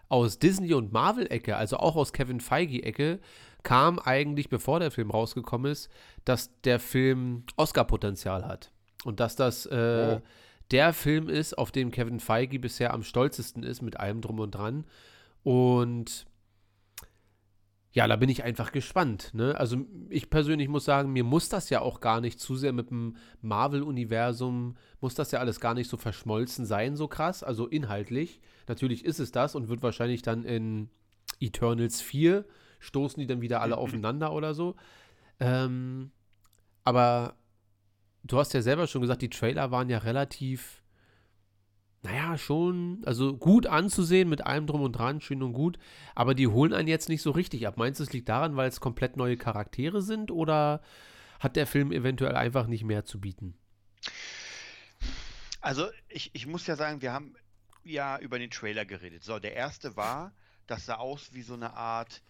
aus 0.09 0.39
Disney- 0.39 0.73
und 0.73 0.91
Marvel-Ecke, 0.91 1.55
also 1.55 1.77
auch 1.77 1.95
aus 1.95 2.13
Kevin 2.13 2.39
Feige-Ecke, 2.39 3.19
kam 3.63 3.97
eigentlich, 3.99 4.49
bevor 4.49 4.79
der 4.79 4.91
Film 4.91 5.09
rausgekommen 5.09 5.71
ist, 5.71 5.89
dass 6.25 6.51
der 6.61 6.79
Film 6.79 7.43
Oscar-Potenzial 7.55 8.45
hat. 8.45 8.71
Und 9.05 9.19
dass 9.19 9.35
das 9.35 9.65
äh, 9.65 10.19
oh. 10.19 10.21
der 10.71 10.93
Film 10.93 11.29
ist, 11.29 11.57
auf 11.57 11.71
dem 11.71 11.91
Kevin 11.91 12.19
Feige 12.19 12.59
bisher 12.59 12.93
am 12.93 13.03
stolzesten 13.03 13.63
ist, 13.63 13.81
mit 13.81 13.99
allem 13.99 14.21
drum 14.21 14.39
und 14.39 14.51
dran. 14.51 14.85
Und 15.43 16.25
ja, 17.93 18.07
da 18.07 18.15
bin 18.15 18.29
ich 18.29 18.43
einfach 18.43 18.71
gespannt. 18.71 19.31
Ne? 19.33 19.55
Also 19.55 19.77
ich 20.09 20.29
persönlich 20.31 20.67
muss 20.67 20.83
sagen, 20.83 21.13
mir 21.13 21.23
muss 21.23 21.49
das 21.49 21.69
ja 21.69 21.81
auch 21.81 21.99
gar 21.99 22.21
nicht 22.21 22.39
zu 22.39 22.55
sehr 22.55 22.73
mit 22.73 22.89
dem 22.89 23.15
Marvel-Universum, 23.41 24.75
muss 24.99 25.13
das 25.13 25.31
ja 25.31 25.39
alles 25.39 25.59
gar 25.59 25.75
nicht 25.75 25.89
so 25.89 25.97
verschmolzen 25.97 26.65
sein, 26.65 26.95
so 26.95 27.07
krass, 27.07 27.43
also 27.43 27.67
inhaltlich. 27.67 28.41
Natürlich 28.67 29.05
ist 29.05 29.19
es 29.19 29.31
das 29.31 29.53
und 29.53 29.69
wird 29.69 29.83
wahrscheinlich 29.83 30.23
dann 30.23 30.43
in 30.43 30.89
Eternals 31.39 32.01
4 32.01 32.45
stoßen 32.79 33.19
die 33.19 33.27
dann 33.27 33.41
wieder 33.41 33.61
alle 33.61 33.77
aufeinander 33.77 34.33
oder 34.33 34.53
so. 34.53 34.75
Ähm, 35.39 36.11
aber 36.83 37.35
du 38.23 38.39
hast 38.39 38.53
ja 38.53 38.61
selber 38.61 38.87
schon 38.87 39.01
gesagt, 39.01 39.21
die 39.21 39.29
Trailer 39.29 39.71
waren 39.71 39.89
ja 39.89 39.99
relativ 39.99 40.82
naja, 42.03 42.37
schon, 42.37 43.01
also 43.05 43.35
gut 43.35 43.65
anzusehen 43.65 44.29
mit 44.29 44.45
allem 44.45 44.67
drum 44.67 44.81
und 44.81 44.91
dran, 44.91 45.21
schön 45.21 45.41
und 45.41 45.53
gut, 45.53 45.79
aber 46.15 46.35
die 46.35 46.47
holen 46.47 46.73
einen 46.73 46.89
jetzt 46.89 47.07
nicht 47.07 47.21
so 47.21 47.31
richtig 47.31 47.65
ab. 47.65 47.77
Meinst 47.77 47.99
du, 47.99 48.03
es 48.03 48.11
liegt 48.11 48.27
daran, 48.27 48.57
weil 48.57 48.67
es 48.67 48.81
komplett 48.81 49.15
neue 49.15 49.37
Charaktere 49.37 50.01
sind 50.01 50.29
oder 50.29 50.81
hat 51.39 51.55
der 51.55 51.65
Film 51.65 51.91
eventuell 51.91 52.35
einfach 52.35 52.67
nicht 52.67 52.83
mehr 52.83 53.05
zu 53.05 53.21
bieten? 53.21 53.55
Also, 55.61 55.87
ich, 56.09 56.31
ich 56.33 56.45
muss 56.45 56.67
ja 56.67 56.75
sagen, 56.75 57.01
wir 57.01 57.13
haben 57.13 57.35
ja 57.85 58.19
über 58.19 58.37
den 58.37 58.51
Trailer 58.51 58.83
geredet. 58.83 59.23
So, 59.23 59.39
der 59.39 59.53
erste 59.53 59.95
war, 59.95 60.33
das 60.67 60.85
sah 60.85 60.95
aus 60.95 61.33
wie 61.33 61.41
so 61.41 61.53
eine 61.53 61.73
Art 61.73 62.21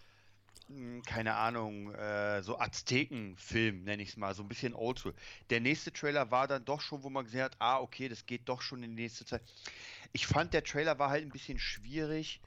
keine 1.06 1.36
Ahnung, 1.36 1.94
äh, 1.94 2.42
so 2.42 2.60
Azteken-Film, 2.60 3.84
nenne 3.84 4.04
ich 4.04 4.10
es 4.10 4.18
mal, 4.18 4.34
so 4.34 4.44
ein 4.44 4.48
bisschen 4.48 4.74
oldschool. 4.74 5.14
Der 5.50 5.60
nächste 5.60 5.92
Trailer 5.92 6.32
war 6.32 6.48
dann 6.48 6.66
doch 6.66 6.82
schon, 6.82 7.04
wo 7.04 7.10
man 7.10 7.26
gesehen 7.26 7.44
hat, 7.44 7.56
ah, 7.60 7.80
okay, 7.80 8.10
das 8.10 8.26
geht 8.26 8.48
doch 8.50 8.62
schon 8.62 8.84
in 8.84 8.96
die 8.96 9.04
nächste 9.04 9.26
Zeit. 9.26 9.42
Ich 10.14 10.26
fand, 10.26 10.54
der 10.54 10.64
Trailer 10.64 11.00
war 11.00 11.10
halt 11.10 11.24
ein 11.24 11.32
bisschen 11.32 11.60
schwierig 11.60 12.42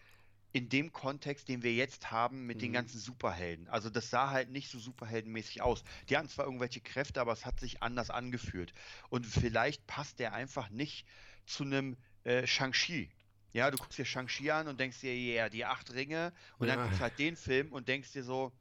in 0.52 0.70
dem 0.70 0.92
Kontext, 0.92 1.48
den 1.48 1.62
wir 1.62 1.74
jetzt 1.74 2.10
haben 2.10 2.46
mit 2.46 2.56
mhm. 2.56 2.60
den 2.60 2.72
ganzen 2.72 2.98
Superhelden. 2.98 3.68
Also 3.68 3.90
das 3.90 4.08
sah 4.08 4.30
halt 4.30 4.50
nicht 4.50 4.70
so 4.70 4.78
superheldenmäßig 4.78 5.60
aus. 5.60 5.84
Die 6.08 6.16
hatten 6.16 6.30
zwar 6.30 6.46
irgendwelche 6.46 6.80
Kräfte, 6.80 7.20
aber 7.20 7.32
es 7.32 7.44
hat 7.44 7.60
sich 7.60 7.82
anders 7.82 8.08
angefühlt. 8.08 8.72
Und 9.10 9.26
vielleicht 9.26 9.86
passt 9.86 10.18
der 10.18 10.32
einfach 10.32 10.70
nicht 10.70 11.06
zu 11.44 11.64
einem 11.64 11.96
äh, 12.24 12.46
Shang-Chi. 12.46 13.10
Ja, 13.56 13.70
du 13.70 13.78
guckst 13.78 13.96
dir 13.96 14.04
Shang-Chi 14.04 14.50
an 14.50 14.68
und 14.68 14.78
denkst 14.78 15.00
dir, 15.00 15.16
ja, 15.16 15.34
yeah, 15.34 15.48
die 15.48 15.64
acht 15.64 15.94
Ringe. 15.94 16.34
Und 16.58 16.68
ja. 16.68 16.74
dann 16.74 16.84
guckst 16.84 16.98
du 16.98 17.02
halt 17.04 17.18
den 17.18 17.36
Film 17.36 17.72
und 17.72 17.88
denkst 17.88 18.12
dir 18.12 18.22
so, 18.22 18.52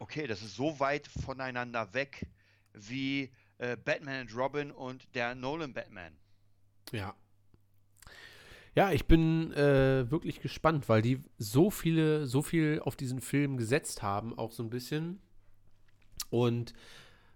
okay, 0.00 0.26
das 0.26 0.42
ist 0.42 0.56
so 0.56 0.80
weit 0.80 1.06
voneinander 1.06 1.94
weg 1.94 2.26
wie 2.72 3.30
äh, 3.58 3.76
Batman 3.76 4.22
and 4.22 4.34
Robin 4.34 4.72
und 4.72 5.06
der 5.14 5.36
Nolan 5.36 5.72
Batman. 5.72 6.12
Ja. 6.90 7.14
Ja, 8.74 8.90
ich 8.90 9.06
bin 9.06 9.52
äh, 9.52 10.10
wirklich 10.10 10.40
gespannt, 10.40 10.88
weil 10.88 11.02
die 11.02 11.22
so 11.38 11.70
viele, 11.70 12.26
so 12.26 12.42
viel 12.42 12.80
auf 12.84 12.96
diesen 12.96 13.20
Film 13.20 13.58
gesetzt 13.58 14.02
haben, 14.02 14.36
auch 14.36 14.50
so 14.50 14.64
ein 14.64 14.70
bisschen. 14.70 15.20
Und 16.30 16.72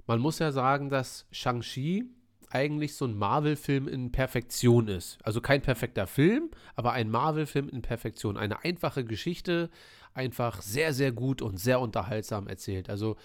man 0.08 0.18
muss 0.18 0.40
ja 0.40 0.50
sagen, 0.50 0.88
dass 0.88 1.28
Shang-Chi 1.30 2.10
eigentlich 2.54 2.94
so 2.94 3.04
ein 3.04 3.16
Marvel-Film 3.16 3.88
in 3.88 4.12
Perfektion 4.12 4.88
ist. 4.88 5.18
Also 5.22 5.40
kein 5.40 5.60
perfekter 5.60 6.06
Film, 6.06 6.50
aber 6.76 6.92
ein 6.92 7.10
Marvel-Film 7.10 7.68
in 7.68 7.82
Perfektion. 7.82 8.36
Eine 8.36 8.64
einfache 8.64 9.04
Geschichte, 9.04 9.70
einfach 10.14 10.62
sehr, 10.62 10.94
sehr 10.94 11.12
gut 11.12 11.42
und 11.42 11.58
sehr 11.58 11.80
unterhaltsam 11.80 12.46
erzählt. 12.46 12.88
Also 12.88 13.16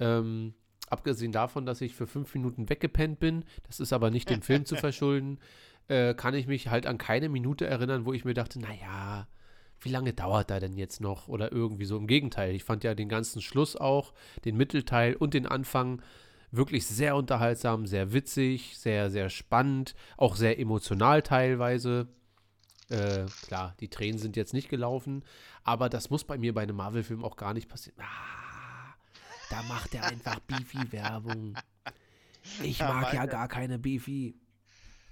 ähm, 0.00 0.54
abgesehen 0.88 1.32
davon, 1.32 1.66
dass 1.66 1.80
ich 1.80 1.94
für 1.94 2.06
fünf 2.06 2.34
Minuten 2.34 2.68
weggepennt 2.70 3.20
bin, 3.20 3.44
das 3.66 3.78
ist 3.78 3.92
aber 3.92 4.10
nicht 4.10 4.30
dem 4.30 4.42
Film 4.42 4.64
zu 4.64 4.76
verschulden, 4.76 5.38
äh, 5.88 6.14
kann 6.14 6.34
ich 6.34 6.46
mich 6.46 6.68
halt 6.68 6.86
an 6.86 6.98
keine 6.98 7.28
Minute 7.28 7.66
erinnern, 7.66 8.06
wo 8.06 8.12
ich 8.12 8.24
mir 8.24 8.34
dachte, 8.34 8.58
naja, 8.58 9.28
wie 9.80 9.90
lange 9.90 10.12
dauert 10.12 10.50
da 10.50 10.58
denn 10.60 10.76
jetzt 10.76 11.00
noch? 11.00 11.28
Oder 11.28 11.52
irgendwie 11.52 11.84
so. 11.84 11.96
Im 11.96 12.06
Gegenteil, 12.06 12.54
ich 12.54 12.64
fand 12.64 12.84
ja 12.84 12.94
den 12.94 13.08
ganzen 13.08 13.40
Schluss 13.42 13.76
auch, 13.76 14.12
den 14.44 14.56
Mittelteil 14.56 15.14
und 15.14 15.34
den 15.34 15.46
Anfang 15.46 16.02
wirklich 16.50 16.86
sehr 16.86 17.16
unterhaltsam, 17.16 17.86
sehr 17.86 18.12
witzig, 18.12 18.78
sehr, 18.78 19.10
sehr 19.10 19.30
spannend, 19.30 19.94
auch 20.16 20.36
sehr 20.36 20.58
emotional 20.58 21.22
teilweise. 21.22 22.08
Äh, 22.90 23.26
klar, 23.42 23.74
die 23.80 23.88
Tränen 23.88 24.18
sind 24.18 24.36
jetzt 24.36 24.54
nicht 24.54 24.68
gelaufen, 24.68 25.24
aber 25.62 25.88
das 25.88 26.08
muss 26.08 26.24
bei 26.24 26.38
mir 26.38 26.54
bei 26.54 26.62
einem 26.62 26.76
Marvel-Film 26.76 27.22
auch 27.24 27.36
gar 27.36 27.52
nicht 27.52 27.68
passieren. 27.68 28.00
Ah, 28.00 28.94
da 29.50 29.62
macht 29.64 29.94
er 29.94 30.04
einfach 30.04 30.40
Beefy-Werbung. 30.40 31.54
Ich 32.62 32.80
mag 32.80 33.12
ja, 33.12 33.26
gar 33.26 33.46
keine 33.48 33.78
Beefy. 33.78 34.34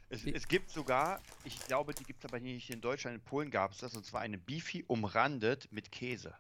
Es, 0.09 0.25
es, 0.25 0.47
gibt 0.49 0.71
sogar, 0.71 1.21
ich 1.45 1.59
glaube, 1.67 1.93
die 1.93 2.05
gibt 2.05 2.25
es 2.25 2.31
aber 2.31 2.41
nicht 2.41 2.71
in 2.71 2.81
Deutschland, 2.81 3.17
in 3.17 3.23
Polen 3.23 3.51
gab 3.51 3.73
es 3.73 3.79
das, 3.79 3.95
und 3.95 4.07
zwar 4.07 4.21
eine 4.21 4.39
Beefy 4.39 4.85
umrandet 4.87 5.69
mit 5.73 5.91
Käse. 5.91 6.35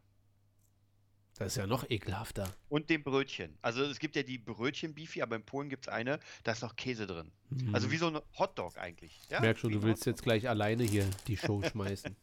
Das 1.38 1.48
ist 1.48 1.56
ja 1.56 1.66
noch 1.66 1.88
ekelhafter. 1.90 2.48
Und 2.70 2.88
dem 2.88 3.02
Brötchen. 3.02 3.58
Also 3.60 3.82
es 3.84 3.98
gibt 3.98 4.16
ja 4.16 4.22
die 4.22 4.38
Brötchen-Beefy, 4.38 5.20
aber 5.20 5.36
in 5.36 5.44
Polen 5.44 5.68
gibt 5.68 5.86
es 5.86 5.92
eine, 5.92 6.18
da 6.44 6.52
ist 6.52 6.62
noch 6.62 6.76
Käse 6.76 7.06
drin. 7.06 7.30
Mhm. 7.50 7.74
Also 7.74 7.90
wie 7.90 7.98
so 7.98 8.06
ein 8.06 8.18
Hotdog 8.38 8.78
eigentlich. 8.78 9.20
Ja? 9.30 9.40
Merk 9.40 9.58
schon, 9.58 9.72
du 9.72 9.82
willst 9.82 10.06
jetzt 10.06 10.22
gleich 10.22 10.48
alleine 10.48 10.84
hier 10.84 11.04
die 11.26 11.36
Show 11.36 11.62
schmeißen. 11.70 12.16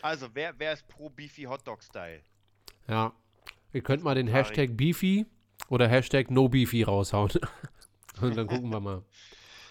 Also, 0.00 0.28
wer, 0.32 0.54
wer 0.58 0.72
ist 0.72 0.86
pro 0.86 1.10
Beefy 1.10 1.42
Hotdog-Style? 1.42 2.22
Ja. 2.88 3.12
Ihr 3.72 3.82
könnt 3.82 4.04
mal 4.04 4.14
den 4.14 4.28
Hashtag 4.28 4.76
Beefy 4.76 5.26
oder 5.68 5.88
Hashtag 5.88 6.30
No 6.30 6.48
Beefy 6.48 6.84
raushauen. 6.84 7.32
Und 8.20 8.36
dann 8.36 8.46
gucken 8.46 8.70
wir 8.70 8.80
mal. 8.80 9.02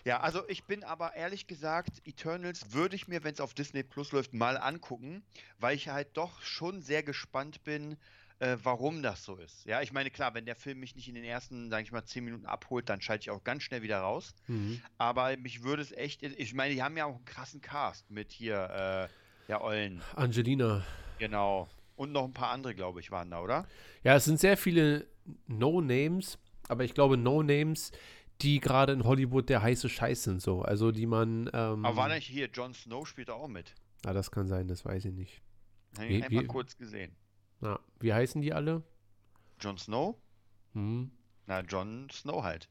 Ja, 0.03 0.19
also 0.19 0.47
ich 0.47 0.65
bin 0.65 0.83
aber 0.83 1.15
ehrlich 1.15 1.47
gesagt, 1.47 2.05
Eternals 2.05 2.73
würde 2.73 2.95
ich 2.95 3.07
mir, 3.07 3.23
wenn 3.23 3.33
es 3.33 3.39
auf 3.39 3.55
Disney 3.55 3.81
Plus 3.81 4.11
läuft, 4.11 4.33
mal 4.35 4.57
angucken, 4.57 5.23
weil 5.57 5.75
ich 5.75 5.87
halt 5.87 6.15
doch 6.15 6.43
schon 6.43 6.81
sehr 6.81 7.01
gespannt 7.01 7.63
bin, 7.63 7.97
äh, 8.39 8.57
warum 8.63 9.01
das 9.01 9.23
so 9.23 9.35
ist. 9.37 9.65
Ja, 9.65 9.81
ich 9.81 9.93
meine, 9.93 10.11
klar, 10.11 10.33
wenn 10.33 10.45
der 10.45 10.55
Film 10.55 10.79
mich 10.79 10.95
nicht 10.95 11.07
in 11.07 11.15
den 11.15 11.23
ersten, 11.23 11.69
sage 11.69 11.83
ich 11.83 11.91
mal, 11.91 12.03
zehn 12.03 12.25
Minuten 12.25 12.45
abholt, 12.45 12.89
dann 12.89 13.01
schalte 13.01 13.23
ich 13.23 13.29
auch 13.29 13.43
ganz 13.43 13.63
schnell 13.63 13.81
wieder 13.81 13.99
raus. 13.99 14.33
Mhm. 14.47 14.81
Aber 14.97 15.35
mich 15.37 15.63
würde 15.63 15.81
es 15.81 15.91
echt, 15.91 16.23
ich 16.23 16.53
meine, 16.53 16.73
die 16.73 16.83
haben 16.83 16.97
ja 16.97 17.05
auch 17.05 17.15
einen 17.15 17.25
krassen 17.25 17.61
Cast 17.61 18.09
mit 18.11 18.31
hier, 18.31 19.09
äh, 19.47 19.51
ja, 19.51 19.61
Eulen. 19.61 20.01
Angelina. 20.15 20.83
Genau. 21.19 21.69
Und 21.95 22.11
noch 22.11 22.25
ein 22.25 22.33
paar 22.33 22.51
andere, 22.51 22.75
glaube 22.75 22.99
ich, 22.99 23.11
waren 23.11 23.31
da, 23.31 23.41
oder? 23.41 23.67
Ja, 24.03 24.15
es 24.15 24.25
sind 24.25 24.39
sehr 24.39 24.57
viele 24.57 25.07
No-Names, 25.47 26.37
aber 26.67 26.83
ich 26.83 26.93
glaube 26.93 27.15
No-Names, 27.15 27.91
die 28.41 28.59
gerade 28.59 28.91
in 28.91 29.05
Hollywood 29.05 29.47
der 29.47 29.61
heiße 29.61 29.87
Scheiß 29.87 30.23
sind, 30.23 30.41
so. 30.41 30.61
Also 30.61 30.91
die 30.91 31.05
man. 31.05 31.49
Ähm, 31.53 31.85
aber 31.85 31.95
war 31.95 32.09
nicht 32.09 32.27
hier, 32.27 32.47
Jon 32.47 32.73
Snow 32.73 33.07
spielt 33.07 33.29
auch 33.29 33.47
mit. 33.47 33.73
Ah, 34.05 34.11
das 34.11 34.29
kann 34.29 34.47
sein, 34.47 34.67
das 34.67 34.83
weiß 34.83 35.05
ich 35.05 35.13
nicht. 35.13 35.41
Habe 35.97 36.07
ich 36.07 36.23
einmal 36.23 36.45
kurz 36.45 36.75
gesehen. 36.75 37.15
Na, 37.65 37.79
wie 37.99 38.13
heißen 38.13 38.41
die 38.43 38.53
alle? 38.53 38.83
Jon 39.59 39.75
Snow? 39.79 40.15
Hm. 40.73 41.09
Na, 41.47 41.61
Jon 41.61 42.07
Snow 42.11 42.43
halt. 42.43 42.69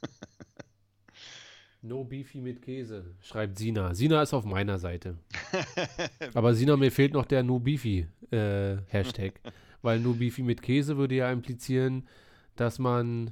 no 1.82 2.04
Beefy 2.04 2.40
mit 2.40 2.62
Käse, 2.62 3.04
schreibt 3.20 3.58
Sina. 3.58 3.94
Sina 3.94 4.22
ist 4.22 4.32
auf 4.32 4.46
meiner 4.46 4.78
Seite. 4.78 5.18
Aber 6.34 6.54
Sina, 6.54 6.78
mir 6.78 6.90
fehlt 6.90 7.12
noch 7.12 7.26
der 7.26 7.42
No 7.42 7.58
Beefy 7.58 8.08
äh, 8.30 8.78
Hashtag. 8.86 9.40
Weil 9.82 10.00
No 10.00 10.14
Beefy 10.14 10.42
mit 10.42 10.62
Käse 10.62 10.96
würde 10.96 11.16
ja 11.16 11.30
implizieren, 11.30 12.08
dass 12.56 12.78
man 12.78 13.30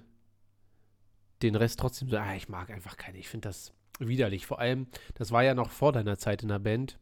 den 1.41 1.55
Rest 1.55 1.81
trotzdem 1.81 2.11
so, 2.11 2.19
ah, 2.19 2.35
ich 2.35 2.51
mag 2.51 2.69
einfach 2.69 2.99
keine. 2.99 3.17
Ich 3.17 3.31
finde 3.31 3.49
das 3.49 3.73
widerlich. 3.99 4.45
Vor 4.45 4.59
allem, 4.59 4.89
das 5.15 5.33
war 5.33 5.43
ja 5.43 5.55
noch 5.55 5.71
vor 5.71 5.93
deiner 5.93 6.19
Zeit 6.19 6.43
in 6.43 6.51
der 6.51 6.59
Band 6.59 6.99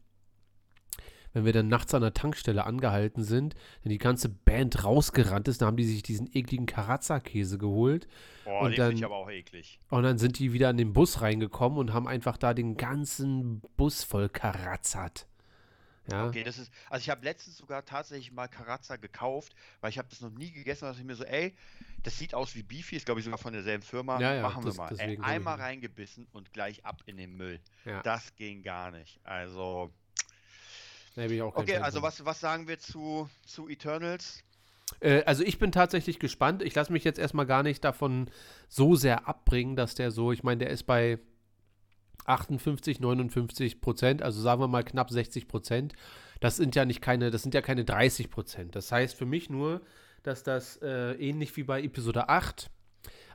wenn 1.33 1.45
wir 1.45 1.53
dann 1.53 1.69
nachts 1.69 1.95
an 1.95 2.03
der 2.03 2.15
Tankstelle 2.15 2.65
angehalten 2.65 3.23
sind, 3.25 3.55
dann 3.83 3.91
die 3.91 3.99
ganze 3.99 4.29
Band 4.29 4.85
rausgerannt 4.85 5.49
ist, 5.49 5.61
dann 5.63 5.69
haben 5.69 5.77
die 5.77 5.85
sich 5.85 6.03
diesen 6.03 6.29
ekligen 6.35 6.67
Karazza-Käse 6.67 7.59
geholt. 7.59 8.09
Boah, 8.45 8.63
Und 8.63 8.73
den 8.73 8.77
dann- 8.79 8.95
ich 8.97 9.05
aber 9.05 9.17
auch 9.17 9.31
eklig. 9.31 9.79
Und 9.91 10.03
dann 10.03 10.19
sind 10.19 10.39
die 10.39 10.53
wieder 10.53 10.71
in 10.71 10.77
den 10.77 10.93
Bus 10.93 11.21
reingekommen 11.21 11.79
und 11.79 11.93
haben 11.93 12.09
einfach 12.09 12.37
da 12.37 12.55
den 12.55 12.77
ganzen 12.77 13.61
Bus 13.77 14.03
voll 14.05 14.29
karazzert. 14.29 15.27
Ja, 16.11 16.27
Okay, 16.27 16.43
das 16.43 16.59
ist, 16.59 16.73
also 16.89 17.03
ich 17.03 17.11
habe 17.11 17.25
letztens 17.25 17.59
sogar 17.59 17.85
tatsächlich 17.85 18.33
mal 18.33 18.49
Karazza 18.49 18.97
gekauft, 18.97 19.55
weil 19.81 19.91
ich 19.91 19.99
habe 19.99 20.09
das 20.09 20.21
noch 20.23 20.31
nie 20.31 20.51
gegessen, 20.51 20.81
da 20.83 20.89
dachte 20.89 21.01
ich 21.03 21.07
mir 21.07 21.15
so, 21.15 21.23
ey, 21.25 21.55
das 22.03 22.19
sieht 22.19 22.35
aus 22.35 22.57
wie 22.57 22.63
Beefy, 22.65 22.97
ist 22.97 23.05
glaube 23.05 23.21
ich 23.21 23.25
sogar 23.25 23.39
von 23.39 23.53
derselben 23.53 23.85
Firma, 23.85 24.19
Ja, 24.19 24.35
ja, 24.35 24.43
machen 24.43 24.65
das- 24.65 24.77
wir 24.77 24.83
mal. 24.85 24.99
Ey, 24.99 25.19
einmal 25.23 25.59
reingebissen 25.61 26.27
und 26.33 26.53
gleich 26.53 26.85
ab 26.85 27.03
in 27.07 27.17
den 27.17 27.37
Müll. 27.37 27.61
ja. 27.85 28.03
Das 28.03 28.35
ging 28.35 28.63
gar 28.65 28.91
nicht. 28.91 29.21
Also, 29.23 29.93
Kein 31.53 31.63
okay, 31.63 31.75
Fan 31.75 31.83
also 31.83 32.03
was, 32.03 32.25
was 32.25 32.41
sagen 32.41 32.69
wir 32.69 32.79
zu, 32.79 33.29
zu 33.45 33.69
Eternals? 33.69 34.43
Äh, 35.01 35.23
also 35.25 35.43
ich 35.43 35.59
bin 35.59 35.73
tatsächlich 35.73 36.19
gespannt. 36.19 36.63
Ich 36.63 36.75
lasse 36.75 36.93
mich 36.93 37.05
jetzt 37.05 37.19
erstmal 37.19 37.47
gar 37.47 37.63
nicht 37.63 37.85
davon 37.85 38.31
so 38.69 38.97
sehr 38.97 39.29
abbringen, 39.29 39.77
dass 39.77 39.95
der 39.95 40.11
so, 40.11 40.33
ich 40.33 40.43
meine, 40.43 40.59
der 40.59 40.71
ist 40.71 40.85
bei 40.85 41.19
58, 42.27 43.01
59 43.01 43.81
Prozent, 43.81 44.23
also 44.23 44.41
sagen 44.41 44.61
wir 44.61 44.69
mal 44.69 44.85
knapp 44.85 45.11
60 45.11 45.49
Prozent. 45.49 45.95
Das 46.41 46.57
sind 46.57 46.75
ja 46.75 46.85
nicht 46.85 47.03
keine, 47.03 47.31
das 47.31 47.43
sind 47.43 47.55
ja 47.55 47.61
keine 47.61 47.85
30 47.85 48.31
Prozent. 48.31 48.77
Das 48.77 48.93
heißt 48.93 49.15
für 49.15 49.27
mich 49.27 49.51
nur, 49.51 49.81
dass 50.23 50.43
das 50.43 50.77
äh, 50.83 51.13
ähnlich 51.15 51.57
wie 51.57 51.65
bei 51.65 51.83
Episode 51.83 52.29
8 52.29 52.71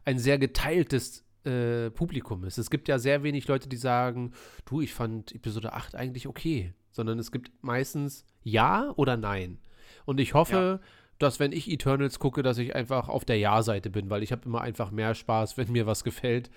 ein 0.06 0.20
sehr 0.20 0.38
geteiltes 0.38 1.24
äh, 1.46 1.90
Publikum 1.92 2.44
ist. 2.44 2.58
Es 2.58 2.70
gibt 2.70 2.88
ja 2.88 3.00
sehr 3.00 3.24
wenig 3.24 3.48
Leute, 3.48 3.70
die 3.70 3.78
sagen, 3.78 4.34
du, 4.66 4.82
ich 4.82 4.94
fand 4.94 5.34
Episode 5.34 5.74
8 5.74 5.96
eigentlich 5.96 6.28
okay, 6.28 6.74
sondern 6.96 7.20
es 7.20 7.32
gibt 7.32 7.52
meistens 7.62 8.26
Ja 8.42 8.94
oder 8.96 9.18
Nein. 9.18 9.60
Und 10.06 10.22
ich 10.22 10.34
hoffe, 10.34 10.80
dass 11.20 11.40
wenn 11.42 11.52
ich 11.52 11.70
Eternals 11.70 12.20
gucke, 12.20 12.42
dass 12.42 12.58
ich 12.58 12.74
einfach 12.74 13.10
auf 13.10 13.26
der 13.26 13.38
Ja-Seite 13.38 13.90
bin, 13.90 14.10
weil 14.10 14.24
ich 14.24 14.32
habe 14.32 14.46
immer 14.46 14.62
einfach 14.62 14.92
mehr 14.92 15.14
Spaß, 15.14 15.58
wenn 15.58 15.72
mir 15.72 15.86
was 15.86 16.06
gefällt. 16.06 16.50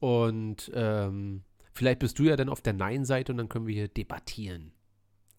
Und 0.00 0.70
ähm, 0.74 1.42
vielleicht 1.74 1.98
bist 1.98 2.18
du 2.18 2.22
ja 2.22 2.36
dann 2.36 2.48
auf 2.48 2.62
der 2.62 2.72
Nein-Seite 2.72 3.32
und 3.32 3.38
dann 3.38 3.50
können 3.50 3.66
wir 3.66 3.74
hier 3.74 3.88
debattieren. 3.88 4.72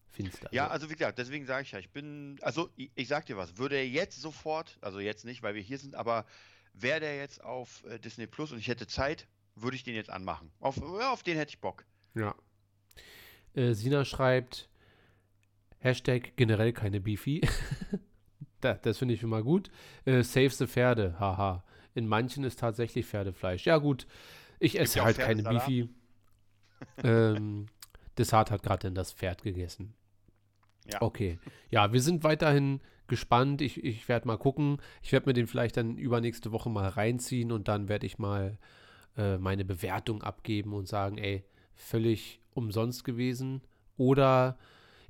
Findest 0.08 0.44
du? 0.44 0.48
Ja, 0.52 0.64
Also, 0.64 0.74
also 0.74 0.90
wie 0.90 0.94
gesagt, 0.94 1.18
deswegen 1.18 1.44
sage 1.44 1.62
ich 1.62 1.72
ja, 1.72 1.80
ich 1.80 1.90
bin, 1.90 2.38
also 2.42 2.70
ich, 2.76 2.92
ich 2.94 3.08
sag 3.08 3.26
dir 3.26 3.36
was, 3.36 3.58
würde 3.58 3.74
er 3.74 3.88
jetzt 3.88 4.20
sofort, 4.20 4.78
also 4.80 5.00
jetzt 5.00 5.24
nicht, 5.24 5.42
weil 5.42 5.54
wir 5.54 5.62
hier 5.62 5.78
sind, 5.78 5.96
aber 5.96 6.26
wäre 6.74 7.00
der 7.00 7.16
jetzt 7.16 7.42
auf 7.42 7.84
äh, 7.86 7.98
Disney 7.98 8.28
Plus 8.28 8.52
und 8.52 8.58
ich 8.58 8.68
hätte 8.68 8.86
Zeit, 8.86 9.26
würde 9.56 9.74
ich 9.76 9.82
den 9.82 9.96
jetzt 9.96 10.10
anmachen. 10.10 10.52
Auf, 10.60 10.76
ja, 10.76 11.12
auf 11.12 11.24
den 11.24 11.36
hätte 11.36 11.50
ich 11.50 11.60
Bock. 11.60 11.84
ja. 12.14 12.36
Äh, 13.54 13.72
Sina 13.72 14.04
schreibt, 14.04 14.68
Hashtag 15.78 16.36
generell 16.36 16.72
keine 16.72 17.00
Beefy. 17.00 17.40
da, 18.60 18.74
das 18.74 18.98
finde 18.98 19.14
ich 19.14 19.22
mal 19.22 19.42
gut. 19.42 19.70
Äh, 20.04 20.22
save 20.22 20.50
the 20.50 20.66
Pferde, 20.66 21.18
haha. 21.18 21.64
In 21.94 22.06
manchen 22.06 22.44
ist 22.44 22.58
tatsächlich 22.58 23.06
Pferdefleisch. 23.06 23.66
Ja 23.66 23.78
gut, 23.78 24.06
ich 24.58 24.78
esse 24.78 25.02
halt 25.02 25.18
keine. 25.18 25.42
Beefy. 25.42 25.88
ähm, 27.02 27.66
Desart 28.16 28.50
hat 28.50 28.62
gerade 28.62 28.86
dann 28.86 28.94
das 28.94 29.12
Pferd 29.12 29.42
gegessen. 29.42 29.94
Ja. 30.86 31.02
Okay. 31.02 31.38
Ja, 31.70 31.92
wir 31.92 32.00
sind 32.00 32.24
weiterhin 32.24 32.80
gespannt. 33.06 33.60
Ich, 33.62 33.82
ich 33.84 34.08
werde 34.08 34.26
mal 34.26 34.38
gucken. 34.38 34.78
Ich 35.02 35.12
werde 35.12 35.28
mir 35.28 35.34
den 35.34 35.46
vielleicht 35.46 35.76
dann 35.76 35.96
übernächste 35.96 36.52
Woche 36.52 36.70
mal 36.70 36.88
reinziehen 36.88 37.52
und 37.52 37.68
dann 37.68 37.88
werde 37.88 38.06
ich 38.06 38.18
mal 38.18 38.58
äh, 39.16 39.38
meine 39.38 39.64
Bewertung 39.64 40.22
abgeben 40.22 40.72
und 40.72 40.88
sagen, 40.88 41.18
ey, 41.18 41.44
völlig 41.74 42.40
umsonst 42.58 43.04
gewesen. 43.04 43.62
Oder 43.96 44.58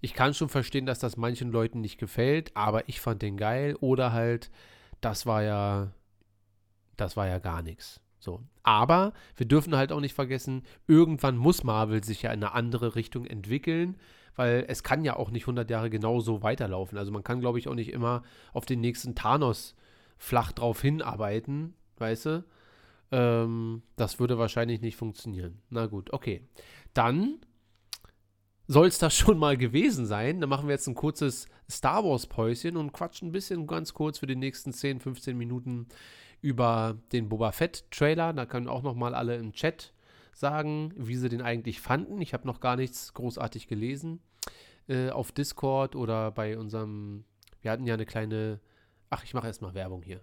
ich 0.01 0.15
kann 0.15 0.35
schon 0.35 0.49
verstehen, 0.49 0.87
dass 0.87 1.01
das 1.01 1.17
manchen 1.17 1.51
Leuten 1.51 1.81
nicht 1.81 1.99
gefällt, 1.99 2.57
aber 2.57 2.89
ich 2.89 3.01
fand 3.01 3.23
den 3.23 3.37
geil. 3.37 3.77
Oder 3.81 4.13
halt, 4.13 4.51
das 5.01 5.27
war 5.27 5.43
ja, 5.43 5.93
das 6.97 7.17
war 7.17 7.27
ja 7.27 7.39
gar 7.39 7.63
nichts. 7.63 8.01
So. 8.21 8.43
Aber 8.63 9.13
wir 9.37 9.47
dürfen 9.47 9.77
halt 9.77 9.93
auch 9.93 10.01
nicht 10.01 10.15
vergessen, 10.15 10.63
irgendwann 10.87 11.37
muss 11.37 11.65
Marvel 11.65 12.05
sich 12.05 12.23
ja 12.23 12.31
in 12.31 12.43
eine 12.43 12.53
andere 12.53 12.95
Richtung 12.95 13.27
entwickeln, 13.27 13.97
weil 14.37 14.65
es 14.69 14.83
kann 14.83 15.05
ja 15.05 15.17
auch 15.17 15.31
nicht 15.31 15.45
100 15.45 15.69
Jahre 15.71 15.91
genauso 15.91 16.43
weiterlaufen. 16.43 16.99
Also 16.99 17.11
man 17.11 17.25
kann, 17.25 17.41
glaube 17.41 17.59
ich, 17.59 17.69
auch 17.69 17.75
nicht 17.75 17.93
immer 17.93 18.23
auf 18.53 18.67
den 18.67 18.81
nächsten 18.81 19.15
Thanos 19.15 19.75
flach 20.17 20.53
drauf 20.53 20.81
hinarbeiten, 20.81 21.75
weißt 21.97 22.27
du? 22.27 22.45
Ähm, 23.11 23.83
das 23.97 24.19
würde 24.19 24.39
wahrscheinlich 24.39 24.81
nicht 24.81 24.97
funktionieren. 24.97 25.61
Na 25.71 25.87
gut, 25.87 26.13
okay. 26.13 26.43
Dann 26.95 27.39
soll 28.67 28.87
es 28.87 28.99
das 28.99 29.17
schon 29.17 29.39
mal 29.39 29.57
gewesen 29.57 30.07
sein. 30.07 30.41
Dann 30.41 30.51
machen 30.51 30.69
wir 30.69 30.75
jetzt 30.75 30.87
ein 30.87 30.95
kurzes 30.95 31.47
Star 31.71 32.05
Wars-Päuschen 32.05 32.77
und 32.77 32.93
quatschen 32.93 33.29
ein 33.29 33.33
bisschen 33.33 33.67
ganz 33.67 33.95
kurz 33.95 34.19
für 34.19 34.27
die 34.27 34.37
nächsten 34.37 34.73
10, 34.73 35.01
15 35.01 35.37
Minuten 35.37 35.89
über 36.41 36.97
den 37.13 37.29
Boba 37.29 37.53
Fett-Trailer. 37.53 38.33
Da 38.33 38.47
können 38.47 38.69
auch 38.69 38.83
noch 38.83 38.95
mal 38.95 39.15
alle 39.15 39.37
im 39.37 39.53
Chat 39.53 39.93
sagen, 40.33 40.93
wie 40.97 41.17
sie 41.17 41.29
den 41.29 41.43
eigentlich 41.43 41.81
fanden. 41.81 42.21
Ich 42.21 42.33
habe 42.35 42.47
noch 42.47 42.61
gar 42.61 42.77
nichts 42.77 43.13
großartig 43.15 43.67
gelesen 43.67 44.21
äh, 44.89 45.11
auf 45.11 45.33
Discord 45.33 45.97
oder 45.97 46.31
bei 46.31 46.59
unserem. 46.59 47.25
Wir 47.61 47.71
hatten 47.71 47.87
ja 47.87 47.95
eine 47.95 48.07
kleine. 48.07 48.61
Ach, 49.11 49.25
ich 49.25 49.35
mache 49.35 49.47
erstmal 49.47 49.75
Werbung 49.75 50.03
hier. 50.03 50.21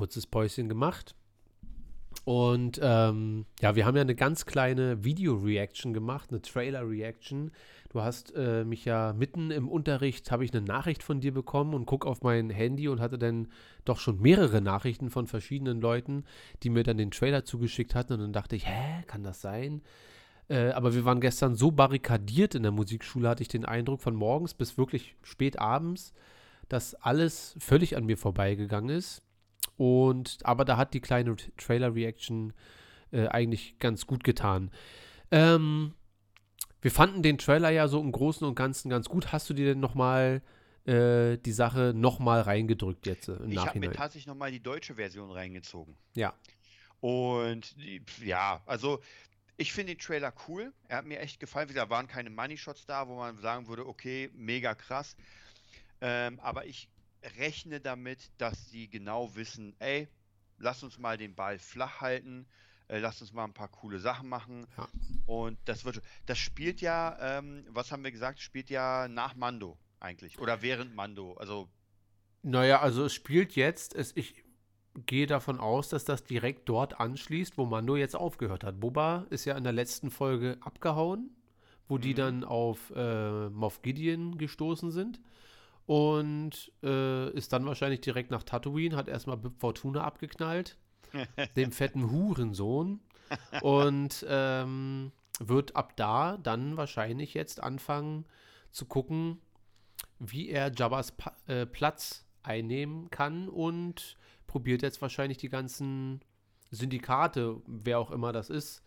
Kurzes 0.00 0.26
Päuschen 0.26 0.70
gemacht. 0.70 1.14
Und 2.24 2.80
ähm, 2.82 3.44
ja, 3.60 3.76
wir 3.76 3.84
haben 3.84 3.96
ja 3.96 4.02
eine 4.02 4.14
ganz 4.14 4.46
kleine 4.46 5.04
Video-Reaction 5.04 5.92
gemacht, 5.92 6.30
eine 6.30 6.40
Trailer-Reaction. 6.40 7.50
Du 7.90 8.00
hast 8.00 8.34
äh, 8.34 8.64
mich 8.64 8.86
ja 8.86 9.12
mitten 9.12 9.50
im 9.50 9.68
Unterricht, 9.68 10.30
habe 10.30 10.44
ich 10.44 10.54
eine 10.54 10.62
Nachricht 10.62 11.02
von 11.02 11.20
dir 11.20 11.34
bekommen 11.34 11.74
und 11.74 11.84
guck 11.84 12.06
auf 12.06 12.22
mein 12.22 12.48
Handy 12.48 12.88
und 12.88 13.00
hatte 13.00 13.18
dann 13.18 13.48
doch 13.84 13.98
schon 13.98 14.20
mehrere 14.22 14.62
Nachrichten 14.62 15.10
von 15.10 15.26
verschiedenen 15.26 15.82
Leuten, 15.82 16.24
die 16.62 16.70
mir 16.70 16.82
dann 16.82 16.96
den 16.96 17.10
Trailer 17.10 17.44
zugeschickt 17.44 17.94
hatten. 17.94 18.14
Und 18.14 18.20
dann 18.20 18.32
dachte 18.32 18.56
ich, 18.56 18.66
hä, 18.66 19.02
kann 19.06 19.22
das 19.22 19.42
sein? 19.42 19.82
Äh, 20.48 20.70
aber 20.70 20.94
wir 20.94 21.04
waren 21.04 21.20
gestern 21.20 21.54
so 21.54 21.70
barrikadiert 21.70 22.54
in 22.54 22.62
der 22.62 22.72
Musikschule, 22.72 23.28
hatte 23.28 23.42
ich 23.42 23.48
den 23.48 23.66
Eindruck, 23.66 24.00
von 24.00 24.14
morgens 24.14 24.54
bis 24.54 24.78
wirklich 24.78 25.14
spät 25.22 25.58
abends, 25.58 26.14
dass 26.70 26.94
alles 26.94 27.54
völlig 27.58 27.98
an 27.98 28.06
mir 28.06 28.16
vorbeigegangen 28.16 28.96
ist. 28.96 29.22
Und 29.80 30.40
aber 30.42 30.66
da 30.66 30.76
hat 30.76 30.92
die 30.92 31.00
kleine 31.00 31.36
Trailer-Reaction 31.56 32.52
äh, 33.12 33.28
eigentlich 33.28 33.78
ganz 33.78 34.06
gut 34.06 34.24
getan. 34.24 34.70
Ähm, 35.30 35.94
wir 36.82 36.90
fanden 36.90 37.22
den 37.22 37.38
Trailer 37.38 37.70
ja 37.70 37.88
so 37.88 37.98
im 37.98 38.12
Großen 38.12 38.46
und 38.46 38.56
Ganzen 38.56 38.90
ganz 38.90 39.08
gut. 39.08 39.32
Hast 39.32 39.48
du 39.48 39.54
dir 39.54 39.64
denn 39.64 39.80
nochmal 39.80 40.42
äh, 40.84 41.38
die 41.38 41.52
Sache 41.52 41.94
nochmal 41.96 42.42
reingedrückt 42.42 43.06
jetzt 43.06 43.28
äh, 43.28 43.36
im 43.36 43.52
Ich 43.52 43.56
habe 43.56 43.78
mir 43.78 43.86
Nachhinein? 43.86 43.92
tatsächlich 43.94 44.26
nochmal 44.26 44.50
die 44.50 44.62
deutsche 44.62 44.96
Version 44.96 45.30
reingezogen. 45.30 45.96
Ja. 46.12 46.34
Und 47.00 47.74
ja, 48.22 48.60
also 48.66 49.00
ich 49.56 49.72
finde 49.72 49.94
den 49.94 49.98
Trailer 49.98 50.34
cool. 50.46 50.74
Er 50.88 50.98
hat 50.98 51.06
mir 51.06 51.20
echt 51.20 51.40
gefallen. 51.40 51.70
Wie 51.70 51.72
gesagt, 51.72 51.90
waren 51.90 52.06
keine 52.06 52.28
Money 52.28 52.58
Shots 52.58 52.84
da, 52.84 53.08
wo 53.08 53.16
man 53.16 53.38
sagen 53.38 53.66
würde, 53.66 53.86
okay, 53.86 54.28
mega 54.34 54.74
krass. 54.74 55.16
Ähm, 56.02 56.38
aber 56.40 56.66
ich 56.66 56.90
rechne 57.38 57.80
damit, 57.80 58.30
dass 58.38 58.70
sie 58.70 58.88
genau 58.88 59.34
wissen, 59.34 59.74
ey, 59.80 60.08
lass 60.58 60.82
uns 60.82 60.98
mal 60.98 61.16
den 61.18 61.34
Ball 61.34 61.58
flach 61.58 62.00
halten, 62.00 62.46
äh, 62.88 62.98
lass 62.98 63.20
uns 63.20 63.32
mal 63.32 63.44
ein 63.44 63.54
paar 63.54 63.68
coole 63.68 63.98
Sachen 63.98 64.28
machen. 64.28 64.66
Ja. 64.76 64.88
Und 65.26 65.58
das 65.66 65.84
wird, 65.84 66.02
das 66.26 66.38
spielt 66.38 66.80
ja, 66.80 67.16
ähm, 67.38 67.64
was 67.70 67.92
haben 67.92 68.04
wir 68.04 68.12
gesagt, 68.12 68.40
spielt 68.40 68.70
ja 68.70 69.08
nach 69.08 69.34
Mando 69.36 69.78
eigentlich 70.00 70.38
oder 70.38 70.62
während 70.62 70.94
Mando. 70.94 71.34
Also 71.34 71.68
Naja, 72.42 72.80
also 72.80 73.04
es 73.04 73.12
spielt 73.14 73.54
jetzt, 73.56 73.94
es, 73.94 74.16
ich 74.16 74.42
gehe 75.06 75.26
davon 75.26 75.60
aus, 75.60 75.88
dass 75.88 76.04
das 76.04 76.24
direkt 76.24 76.68
dort 76.68 76.98
anschließt, 77.00 77.58
wo 77.58 77.66
Mando 77.66 77.96
jetzt 77.96 78.16
aufgehört 78.16 78.64
hat. 78.64 78.80
Boba 78.80 79.26
ist 79.30 79.44
ja 79.44 79.56
in 79.56 79.64
der 79.64 79.72
letzten 79.72 80.10
Folge 80.10 80.56
abgehauen, 80.60 81.30
wo 81.88 81.98
die 81.98 82.14
Mhm. 82.14 82.14
dann 82.14 82.44
auf 82.44 82.92
äh, 82.96 83.48
Moff 83.50 83.82
Gideon 83.82 84.38
gestoßen 84.38 84.90
sind. 84.90 85.20
Und 85.90 86.70
äh, 86.84 87.30
ist 87.32 87.52
dann 87.52 87.66
wahrscheinlich 87.66 88.00
direkt 88.00 88.30
nach 88.30 88.44
Tatooine, 88.44 88.94
hat 88.94 89.08
erstmal 89.08 89.36
Bib 89.36 89.58
Fortuna 89.58 90.04
abgeknallt, 90.04 90.76
dem 91.56 91.72
fetten 91.72 92.12
Hurensohn. 92.12 93.00
Und 93.60 94.24
ähm, 94.28 95.10
wird 95.40 95.74
ab 95.74 95.96
da 95.96 96.36
dann 96.36 96.76
wahrscheinlich 96.76 97.34
jetzt 97.34 97.60
anfangen 97.60 98.24
zu 98.70 98.86
gucken, 98.86 99.40
wie 100.20 100.50
er 100.50 100.70
Jabba's 100.72 101.10
pa 101.10 101.34
äh, 101.48 101.66
Platz 101.66 102.24
einnehmen 102.44 103.10
kann 103.10 103.48
und 103.48 104.16
probiert 104.46 104.82
jetzt 104.82 105.02
wahrscheinlich 105.02 105.38
die 105.38 105.48
ganzen 105.48 106.20
Syndikate, 106.70 107.60
wer 107.66 107.98
auch 107.98 108.12
immer 108.12 108.30
das 108.30 108.48
ist, 108.48 108.84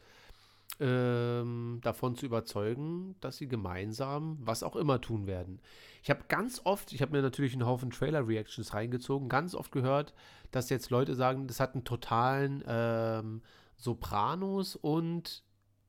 ähm, 0.84 1.80
davon 1.82 2.15
zu 2.15 2.26
überzeugen, 2.26 3.15
dass 3.22 3.38
sie 3.38 3.48
gemeinsam 3.48 4.38
was 4.41 4.63
auch 4.63 4.76
immer 4.76 5.00
tun 5.00 5.28
werden. 5.28 5.62
Ich 6.02 6.10
habe 6.10 6.26
ganz 6.28 6.60
oft, 6.65 6.91
ich 6.91 7.02
habe 7.02 7.13
mir 7.13 7.22
natürlich 7.22 7.54
einen 7.54 7.65
Haufen 7.65 7.89
Trailer-Reactions 7.89 8.74
reingezogen, 8.74 9.30
ganz 9.30 9.56
oft 9.56 9.72
gehört, 9.72 10.13
dass 10.52 10.69
jetzt 10.69 10.89
Leute 10.89 11.15
sagen, 11.15 11.48
das 11.48 11.62
hat 11.62 11.74
einen 11.74 11.86
totalen 11.86 12.63
ähm, 12.67 13.41
Sopranos 13.78 14.76
und 14.76 15.43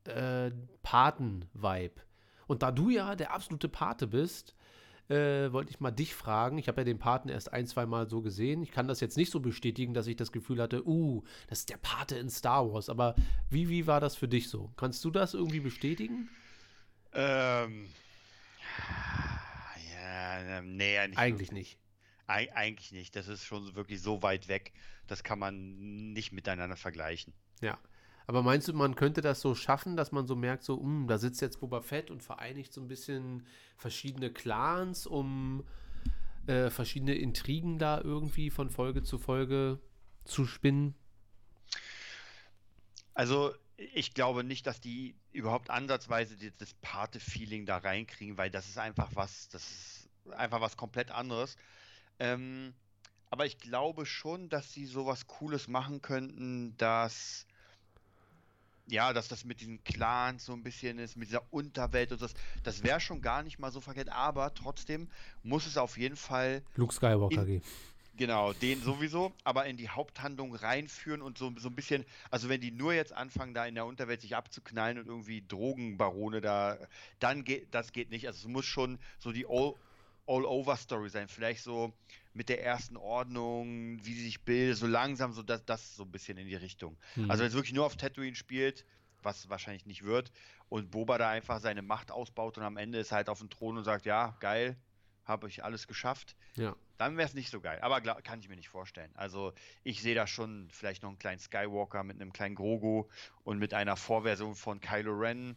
äh, 0.04 0.52
Paten-Vibe. 0.84 2.00
Und 2.46 2.62
da 2.62 2.70
du 2.70 2.90
ja 2.90 3.16
der 3.16 3.34
absolute 3.34 3.68
Pate 3.68 4.06
bist, 4.06 4.54
äh, 5.08 5.52
wollte 5.52 5.70
ich 5.70 5.80
mal 5.80 5.90
dich 5.90 6.14
fragen. 6.14 6.58
Ich 6.58 6.68
habe 6.68 6.80
ja 6.80 6.84
den 6.84 6.98
Paten 6.98 7.28
erst 7.28 7.52
ein, 7.52 7.66
zwei 7.66 7.86
Mal 7.86 8.08
so 8.08 8.22
gesehen. 8.22 8.62
Ich 8.62 8.70
kann 8.70 8.88
das 8.88 9.00
jetzt 9.00 9.16
nicht 9.16 9.30
so 9.30 9.40
bestätigen, 9.40 9.94
dass 9.94 10.06
ich 10.06 10.16
das 10.16 10.32
Gefühl 10.32 10.60
hatte, 10.60 10.86
uh, 10.86 11.22
das 11.48 11.60
ist 11.60 11.70
der 11.70 11.76
Pate 11.76 12.16
in 12.16 12.30
Star 12.30 12.72
Wars. 12.72 12.88
Aber 12.88 13.14
wie, 13.50 13.68
wie 13.68 13.86
war 13.86 14.00
das 14.00 14.16
für 14.16 14.28
dich 14.28 14.48
so? 14.48 14.72
Kannst 14.76 15.04
du 15.04 15.10
das 15.10 15.34
irgendwie 15.34 15.60
bestätigen? 15.60 16.28
Ähm. 17.12 17.88
Ja, 19.92 20.58
ähm, 20.58 20.76
nee, 20.76 21.06
nicht 21.06 21.18
Eigentlich 21.18 21.52
nicht. 21.52 21.78
Eig 22.26 22.56
eigentlich 22.56 22.92
nicht. 22.92 23.16
Das 23.16 23.28
ist 23.28 23.44
schon 23.44 23.74
wirklich 23.74 24.00
so 24.00 24.22
weit 24.22 24.48
weg. 24.48 24.72
Das 25.06 25.22
kann 25.22 25.38
man 25.38 26.12
nicht 26.12 26.32
miteinander 26.32 26.76
vergleichen. 26.76 27.34
Ja. 27.60 27.78
Aber 28.26 28.42
meinst 28.42 28.68
du, 28.68 28.72
man 28.72 28.94
könnte 28.94 29.20
das 29.20 29.40
so 29.40 29.54
schaffen, 29.54 29.96
dass 29.96 30.12
man 30.12 30.26
so 30.26 30.34
merkt, 30.34 30.64
so, 30.64 30.76
mh, 30.76 30.82
hm, 30.82 31.06
da 31.08 31.18
sitzt 31.18 31.42
jetzt 31.42 31.60
Boba 31.60 31.82
Fett 31.82 32.10
und 32.10 32.22
vereinigt 32.22 32.72
so 32.72 32.80
ein 32.80 32.88
bisschen 32.88 33.46
verschiedene 33.76 34.30
Clans, 34.32 35.06
um 35.06 35.64
äh, 36.46 36.70
verschiedene 36.70 37.14
Intrigen 37.14 37.78
da 37.78 38.00
irgendwie 38.00 38.50
von 38.50 38.70
Folge 38.70 39.02
zu 39.02 39.18
Folge 39.18 39.78
zu 40.24 40.46
spinnen? 40.46 40.94
Also, 43.12 43.52
ich 43.76 44.14
glaube 44.14 44.42
nicht, 44.44 44.66
dass 44.66 44.80
die 44.80 45.16
überhaupt 45.32 45.70
ansatzweise 45.70 46.36
das 46.58 46.74
Pate-Feeling 46.74 47.66
da 47.66 47.78
reinkriegen, 47.78 48.38
weil 48.38 48.50
das 48.50 48.68
ist 48.68 48.78
einfach 48.78 49.10
was, 49.14 49.48
das 49.48 49.62
ist 49.62 50.08
einfach 50.32 50.60
was 50.60 50.76
komplett 50.76 51.10
anderes. 51.10 51.56
Ähm, 52.18 52.74
aber 53.30 53.46
ich 53.46 53.58
glaube 53.58 54.06
schon, 54.06 54.48
dass 54.48 54.72
sie 54.72 54.86
sowas 54.86 55.26
Cooles 55.26 55.66
machen 55.66 56.02
könnten, 56.02 56.76
dass 56.76 57.46
ja, 58.86 59.12
dass 59.12 59.28
das 59.28 59.44
mit 59.44 59.60
diesen 59.60 59.82
Clans 59.84 60.44
so 60.44 60.52
ein 60.52 60.62
bisschen 60.62 60.98
ist, 60.98 61.16
mit 61.16 61.28
dieser 61.28 61.42
Unterwelt 61.52 62.12
und 62.12 62.20
das, 62.20 62.34
das 62.62 62.82
wäre 62.82 63.00
schon 63.00 63.22
gar 63.22 63.42
nicht 63.42 63.58
mal 63.58 63.72
so 63.72 63.80
verkehrt, 63.80 64.10
aber 64.10 64.52
trotzdem 64.54 65.08
muss 65.42 65.66
es 65.66 65.76
auf 65.76 65.96
jeden 65.96 66.16
Fall. 66.16 66.62
Luke 66.76 66.94
Skywalker 66.94 67.42
in, 67.42 67.46
gehen. 67.46 67.62
Genau, 68.16 68.52
den 68.52 68.80
sowieso, 68.80 69.32
aber 69.42 69.66
in 69.66 69.76
die 69.76 69.88
Haupthandlung 69.88 70.54
reinführen 70.54 71.20
und 71.20 71.36
so, 71.36 71.52
so 71.56 71.68
ein 71.68 71.74
bisschen, 71.74 72.04
also 72.30 72.48
wenn 72.48 72.60
die 72.60 72.70
nur 72.70 72.94
jetzt 72.94 73.12
anfangen, 73.12 73.54
da 73.54 73.66
in 73.66 73.74
der 73.74 73.86
Unterwelt 73.86 74.20
sich 74.20 74.36
abzuknallen 74.36 74.98
und 74.98 75.06
irgendwie 75.06 75.42
Drogenbarone 75.48 76.40
da, 76.40 76.78
dann 77.18 77.42
geht, 77.42 77.74
das 77.74 77.90
geht 77.92 78.10
nicht. 78.10 78.28
Also 78.28 78.46
es 78.46 78.46
muss 78.46 78.66
schon 78.66 79.00
so 79.18 79.32
die 79.32 79.46
All-Over-Story 79.46 81.10
sein. 81.10 81.26
Vielleicht 81.26 81.64
so 81.64 81.92
mit 82.34 82.48
der 82.48 82.62
ersten 82.62 82.96
Ordnung, 82.96 84.04
wie 84.04 84.12
sie 84.12 84.24
sich 84.24 84.42
bildet, 84.42 84.76
so 84.76 84.86
langsam, 84.86 85.32
so 85.32 85.42
das, 85.42 85.64
das 85.64 85.96
so 85.96 86.02
ein 86.02 86.10
bisschen 86.10 86.36
in 86.36 86.46
die 86.46 86.56
Richtung. 86.56 86.98
Mhm. 87.14 87.30
Also 87.30 87.42
wenn 87.42 87.48
es 87.48 87.54
wirklich 87.54 87.72
nur 87.72 87.86
auf 87.86 87.96
Tatooine 87.96 88.34
spielt, 88.34 88.84
was 89.22 89.48
wahrscheinlich 89.48 89.86
nicht 89.86 90.02
wird, 90.02 90.30
und 90.68 90.90
Boba 90.90 91.16
da 91.16 91.30
einfach 91.30 91.60
seine 91.60 91.82
Macht 91.82 92.10
ausbaut 92.10 92.58
und 92.58 92.64
am 92.64 92.76
Ende 92.76 92.98
ist 92.98 93.12
halt 93.12 93.28
auf 93.28 93.38
dem 93.38 93.50
Thron 93.50 93.78
und 93.78 93.84
sagt, 93.84 94.04
ja, 94.04 94.36
geil, 94.40 94.76
habe 95.24 95.48
ich 95.48 95.64
alles 95.64 95.86
geschafft. 95.86 96.36
Ja. 96.56 96.76
Dann 96.98 97.16
wäre 97.16 97.26
es 97.26 97.34
nicht 97.34 97.50
so 97.50 97.60
geil. 97.60 97.78
Aber 97.80 98.00
glaub, 98.00 98.22
kann 98.22 98.40
ich 98.40 98.48
mir 98.48 98.56
nicht 98.56 98.68
vorstellen. 98.68 99.10
Also 99.14 99.52
ich 99.82 100.02
sehe 100.02 100.14
da 100.14 100.26
schon 100.26 100.68
vielleicht 100.70 101.02
noch 101.02 101.08
einen 101.08 101.18
kleinen 101.18 101.38
Skywalker 101.38 102.04
mit 102.04 102.20
einem 102.20 102.32
kleinen 102.32 102.54
Grogu 102.54 103.08
und 103.42 103.58
mit 103.58 103.74
einer 103.74 103.96
Vorversion 103.96 104.54
von 104.54 104.80
Kylo 104.80 105.12
Ren 105.12 105.56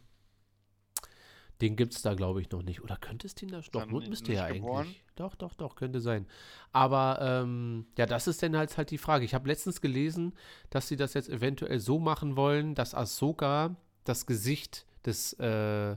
den 1.60 1.74
gibt 1.74 1.94
es 1.94 2.02
da, 2.02 2.14
glaube 2.14 2.40
ich, 2.40 2.50
noch 2.50 2.62
nicht. 2.62 2.82
Oder 2.82 2.96
könnte 2.96 3.26
es 3.26 3.34
den 3.34 3.48
da? 3.48 3.60
Doch, 3.72 3.86
müsste 3.86 4.32
ja 4.32 4.48
geboren? 4.48 4.86
eigentlich. 4.86 5.02
Doch, 5.16 5.34
doch, 5.34 5.54
doch, 5.54 5.74
könnte 5.74 6.00
sein. 6.00 6.26
Aber 6.72 7.18
ähm, 7.20 7.86
ja, 7.96 8.06
das 8.06 8.28
ist 8.28 8.42
dann 8.42 8.56
halt, 8.56 8.76
halt 8.76 8.90
die 8.90 8.98
Frage. 8.98 9.24
Ich 9.24 9.34
habe 9.34 9.48
letztens 9.48 9.80
gelesen, 9.80 10.34
dass 10.70 10.86
sie 10.86 10.96
das 10.96 11.14
jetzt 11.14 11.28
eventuell 11.28 11.80
so 11.80 11.98
machen 11.98 12.36
wollen, 12.36 12.74
dass 12.74 12.94
Ahsoka 12.94 13.74
das 14.04 14.26
Gesicht 14.26 14.86
des, 15.04 15.32
äh, 15.34 15.96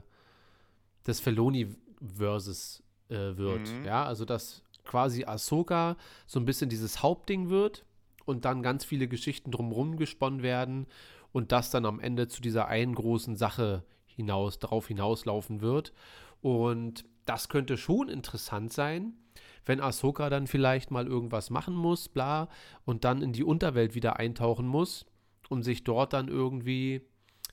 des 1.06 1.20
Feloni-Verses 1.20 2.82
äh, 3.08 3.36
wird. 3.36 3.72
Mhm. 3.72 3.84
Ja, 3.84 4.04
also 4.04 4.24
dass 4.24 4.62
quasi 4.84 5.24
Ahsoka 5.24 5.96
so 6.26 6.40
ein 6.40 6.44
bisschen 6.44 6.68
dieses 6.68 7.02
Hauptding 7.02 7.50
wird 7.50 7.84
und 8.24 8.44
dann 8.44 8.62
ganz 8.62 8.84
viele 8.84 9.06
Geschichten 9.06 9.52
drumherum 9.52 9.96
gesponnen 9.96 10.42
werden 10.42 10.86
und 11.32 11.52
das 11.52 11.70
dann 11.70 11.86
am 11.86 12.00
Ende 12.00 12.26
zu 12.26 12.42
dieser 12.42 12.66
einen 12.66 12.94
großen 12.94 13.36
Sache 13.36 13.84
hinaus, 14.14 14.58
darauf 14.58 14.88
hinauslaufen 14.88 15.60
wird. 15.60 15.92
Und 16.40 17.04
das 17.24 17.48
könnte 17.48 17.76
schon 17.76 18.08
interessant 18.08 18.72
sein, 18.72 19.14
wenn 19.64 19.80
Ahsoka 19.80 20.28
dann 20.28 20.46
vielleicht 20.46 20.90
mal 20.90 21.06
irgendwas 21.06 21.50
machen 21.50 21.74
muss, 21.74 22.08
bla, 22.08 22.48
und 22.84 23.04
dann 23.04 23.22
in 23.22 23.32
die 23.32 23.44
Unterwelt 23.44 23.94
wieder 23.94 24.18
eintauchen 24.18 24.66
muss 24.66 25.06
und 25.48 25.62
sich 25.62 25.84
dort 25.84 26.12
dann 26.12 26.28
irgendwie 26.28 27.02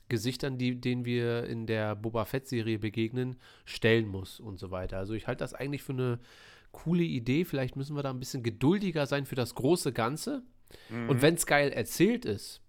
Gesichtern, 0.08 0.58
die, 0.58 0.80
denen 0.80 1.04
wir 1.04 1.44
in 1.44 1.66
der 1.66 1.94
Boba 1.94 2.24
Fett-Serie 2.24 2.78
begegnen, 2.78 3.36
stellen 3.64 4.08
muss 4.08 4.40
und 4.40 4.58
so 4.58 4.70
weiter. 4.70 4.98
Also 4.98 5.14
ich 5.14 5.26
halte 5.28 5.44
das 5.44 5.54
eigentlich 5.54 5.82
für 5.82 5.92
eine 5.92 6.18
coole 6.72 7.04
Idee. 7.04 7.44
Vielleicht 7.44 7.76
müssen 7.76 7.96
wir 7.96 8.02
da 8.02 8.10
ein 8.10 8.18
bisschen 8.18 8.42
geduldiger 8.42 9.06
sein 9.06 9.24
für 9.24 9.36
das 9.36 9.54
große 9.54 9.92
Ganze. 9.92 10.42
Mhm. 10.90 11.08
Und 11.08 11.22
wenn 11.22 11.34
es 11.34 11.46
geil 11.46 11.70
erzählt 11.70 12.24
ist, 12.24 12.60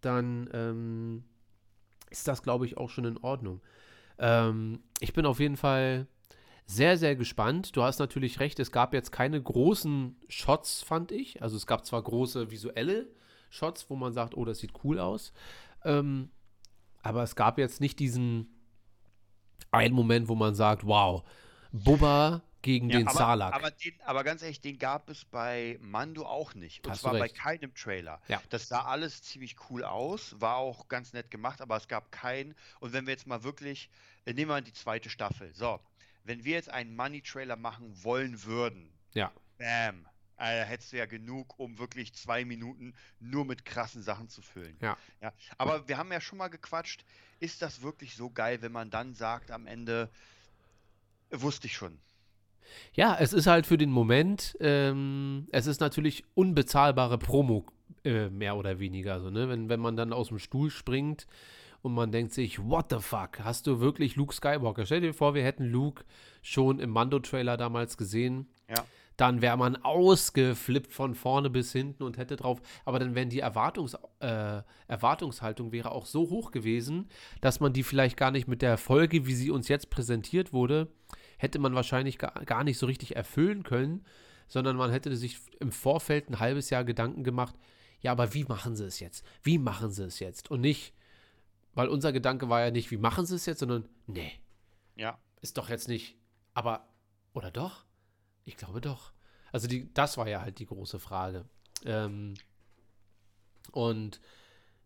dann 0.00 0.48
ähm, 0.52 1.24
ist 2.10 2.28
das, 2.28 2.42
glaube 2.42 2.66
ich, 2.66 2.76
auch 2.76 2.90
schon 2.90 3.04
in 3.04 3.18
Ordnung. 3.18 3.60
Ähm, 4.18 4.80
ich 5.00 5.12
bin 5.12 5.26
auf 5.26 5.40
jeden 5.40 5.56
Fall 5.56 6.06
sehr, 6.66 6.98
sehr 6.98 7.16
gespannt. 7.16 7.74
Du 7.76 7.82
hast 7.82 7.98
natürlich 7.98 8.40
recht, 8.40 8.60
es 8.60 8.72
gab 8.72 8.92
jetzt 8.92 9.10
keine 9.10 9.42
großen 9.42 10.16
Shots, 10.28 10.82
fand 10.82 11.12
ich. 11.12 11.42
Also 11.42 11.56
es 11.56 11.66
gab 11.66 11.86
zwar 11.86 12.02
große 12.02 12.50
visuelle 12.50 13.08
Shots, 13.48 13.88
wo 13.88 13.96
man 13.96 14.12
sagt, 14.12 14.36
oh, 14.36 14.44
das 14.44 14.58
sieht 14.58 14.72
cool 14.84 14.98
aus. 14.98 15.32
Ähm, 15.84 16.30
aber 17.02 17.22
es 17.22 17.36
gab 17.36 17.58
jetzt 17.58 17.80
nicht 17.80 17.98
diesen 17.98 18.48
einen 19.70 19.94
Moment, 19.94 20.28
wo 20.28 20.34
man 20.34 20.54
sagt, 20.54 20.86
wow, 20.86 21.24
Bubba 21.72 22.42
gegen 22.62 22.90
ja, 22.90 22.98
den 22.98 23.08
aber, 23.08 23.18
Salak. 23.18 23.54
Aber, 23.54 23.70
den, 23.70 23.94
aber, 24.04 24.24
ganz 24.24 24.42
ehrlich, 24.42 24.60
den 24.60 24.78
gab 24.78 25.08
es 25.08 25.24
bei 25.24 25.78
Mando 25.80 26.26
auch 26.26 26.54
nicht. 26.54 26.84
Und 26.84 26.92
Hast 26.92 27.00
zwar 27.02 27.14
bei 27.14 27.28
keinem 27.28 27.74
Trailer. 27.74 28.20
Ja. 28.28 28.42
Das 28.50 28.68
sah 28.68 28.84
alles 28.84 29.22
ziemlich 29.22 29.56
cool 29.70 29.84
aus, 29.84 30.34
war 30.40 30.56
auch 30.56 30.88
ganz 30.88 31.12
nett 31.12 31.30
gemacht, 31.30 31.60
aber 31.60 31.76
es 31.76 31.88
gab 31.88 32.10
keinen. 32.10 32.54
Und 32.80 32.92
wenn 32.92 33.06
wir 33.06 33.12
jetzt 33.12 33.26
mal 33.26 33.44
wirklich, 33.44 33.90
äh, 34.24 34.32
nehmen 34.32 34.50
wir 34.50 34.54
mal 34.54 34.62
die 34.62 34.72
zweite 34.72 35.10
Staffel. 35.10 35.54
So, 35.54 35.80
wenn 36.24 36.44
wir 36.44 36.54
jetzt 36.54 36.70
einen 36.70 36.94
Money-Trailer 36.96 37.56
machen 37.56 38.02
wollen 38.02 38.44
würden, 38.44 38.92
ja. 39.14 39.32
bam, 39.58 40.06
äh, 40.36 40.64
hättest 40.64 40.92
du 40.92 40.98
ja 40.98 41.06
genug, 41.06 41.58
um 41.58 41.78
wirklich 41.78 42.12
zwei 42.14 42.44
Minuten 42.44 42.94
nur 43.20 43.44
mit 43.44 43.64
krassen 43.64 44.02
Sachen 44.02 44.28
zu 44.28 44.42
füllen. 44.42 44.76
Ja. 44.80 44.96
ja. 45.20 45.32
Aber 45.58 45.88
wir 45.88 45.96
haben 45.96 46.12
ja 46.12 46.20
schon 46.20 46.38
mal 46.38 46.48
gequatscht, 46.48 47.04
ist 47.40 47.62
das 47.62 47.82
wirklich 47.82 48.14
so 48.14 48.30
geil, 48.30 48.62
wenn 48.62 48.72
man 48.72 48.90
dann 48.90 49.14
sagt 49.14 49.50
am 49.50 49.66
Ende, 49.66 50.10
wusste 51.30 51.66
ich 51.66 51.74
schon. 51.74 51.98
Ja, 52.94 53.16
es 53.18 53.32
ist 53.32 53.46
halt 53.46 53.66
für 53.66 53.78
den 53.78 53.90
Moment, 53.90 54.56
ähm, 54.60 55.46
es 55.50 55.66
ist 55.66 55.80
natürlich 55.80 56.24
unbezahlbare 56.34 57.18
Promo, 57.18 57.64
äh, 58.04 58.28
mehr 58.28 58.56
oder 58.56 58.78
weniger. 58.78 59.14
Also, 59.14 59.30
ne? 59.30 59.48
wenn, 59.48 59.68
wenn 59.68 59.80
man 59.80 59.96
dann 59.96 60.12
aus 60.12 60.28
dem 60.28 60.38
Stuhl 60.38 60.70
springt 60.70 61.26
und 61.82 61.94
man 61.94 62.10
denkt 62.10 62.32
sich, 62.32 62.58
what 62.62 62.86
the 62.90 62.98
fuck, 63.00 63.40
hast 63.40 63.66
du 63.66 63.80
wirklich 63.80 64.16
Luke 64.16 64.34
Skywalker? 64.34 64.86
Stell 64.86 65.00
dir 65.00 65.14
vor, 65.14 65.34
wir 65.34 65.44
hätten 65.44 65.64
Luke 65.64 66.04
schon 66.42 66.80
im 66.80 66.90
Mando-Trailer 66.90 67.56
damals 67.56 67.96
gesehen. 67.96 68.46
Ja. 68.68 68.84
Dann 69.16 69.42
wäre 69.42 69.56
man 69.56 69.74
ausgeflippt 69.74 70.92
von 70.92 71.16
vorne 71.16 71.50
bis 71.50 71.72
hinten 71.72 72.04
und 72.04 72.18
hätte 72.18 72.36
drauf, 72.36 72.60
aber 72.84 73.00
dann 73.00 73.16
wären 73.16 73.30
die 73.30 73.40
Erwartungs, 73.40 73.94
äh, 74.20 74.62
Erwartungshaltung 74.86 75.72
wäre 75.72 75.90
auch 75.90 76.06
so 76.06 76.30
hoch 76.30 76.52
gewesen, 76.52 77.08
dass 77.40 77.58
man 77.58 77.72
die 77.72 77.82
vielleicht 77.82 78.16
gar 78.16 78.30
nicht 78.30 78.46
mit 78.46 78.62
der 78.62 78.78
Folge, 78.78 79.26
wie 79.26 79.34
sie 79.34 79.50
uns 79.50 79.66
jetzt 79.66 79.90
präsentiert 79.90 80.52
wurde, 80.52 80.86
hätte 81.38 81.58
man 81.58 81.74
wahrscheinlich 81.74 82.18
gar, 82.18 82.32
gar 82.44 82.64
nicht 82.64 82.78
so 82.78 82.86
richtig 82.86 83.16
erfüllen 83.16 83.62
können, 83.62 84.04
sondern 84.46 84.76
man 84.76 84.90
hätte 84.90 85.16
sich 85.16 85.40
im 85.60 85.72
Vorfeld 85.72 86.28
ein 86.28 86.40
halbes 86.40 86.70
Jahr 86.70 86.84
Gedanken 86.84 87.24
gemacht, 87.24 87.54
ja, 88.00 88.12
aber 88.12 88.34
wie 88.34 88.44
machen 88.44 88.76
sie 88.76 88.84
es 88.84 89.00
jetzt? 89.00 89.24
Wie 89.42 89.58
machen 89.58 89.90
sie 89.90 90.04
es 90.04 90.20
jetzt? 90.20 90.50
Und 90.50 90.60
nicht, 90.60 90.94
weil 91.74 91.88
unser 91.88 92.12
Gedanke 92.12 92.48
war 92.48 92.60
ja 92.60 92.70
nicht, 92.70 92.90
wie 92.90 92.96
machen 92.96 93.26
sie 93.26 93.34
es 93.34 93.46
jetzt, 93.46 93.60
sondern, 93.60 93.88
nee. 94.06 94.32
Ja. 94.96 95.18
Ist 95.40 95.58
doch 95.58 95.68
jetzt 95.68 95.88
nicht, 95.88 96.16
aber, 96.54 96.88
oder 97.32 97.50
doch? 97.50 97.84
Ich 98.44 98.56
glaube 98.56 98.80
doch. 98.80 99.12
Also 99.52 99.68
die, 99.68 99.92
das 99.94 100.16
war 100.16 100.28
ja 100.28 100.42
halt 100.42 100.58
die 100.58 100.66
große 100.66 100.98
Frage. 100.98 101.44
Ähm, 101.84 102.34
und 103.72 104.20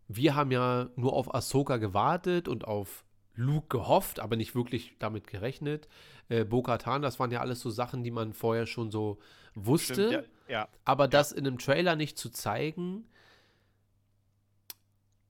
wir 0.07 0.35
haben 0.35 0.51
ja 0.51 0.89
nur 0.95 1.13
auf 1.13 1.33
Ahsoka 1.33 1.77
gewartet 1.77 2.47
und 2.47 2.65
auf 2.65 3.05
Luke 3.35 3.67
gehofft, 3.67 4.19
aber 4.19 4.35
nicht 4.35 4.55
wirklich 4.55 4.95
damit 4.99 5.27
gerechnet. 5.27 5.87
Äh, 6.29 6.45
Bo-Katan, 6.45 7.01
das 7.01 7.19
waren 7.19 7.31
ja 7.31 7.39
alles 7.39 7.59
so 7.59 7.69
Sachen, 7.69 8.03
die 8.03 8.11
man 8.11 8.33
vorher 8.33 8.65
schon 8.65 8.91
so 8.91 9.19
wusste. 9.55 10.07
Stimmt, 10.07 10.29
ja, 10.47 10.53
ja. 10.53 10.69
Aber 10.85 11.07
das 11.07 11.31
in 11.31 11.47
einem 11.47 11.57
Trailer 11.57 11.95
nicht 11.95 12.17
zu 12.17 12.29
zeigen, 12.29 13.05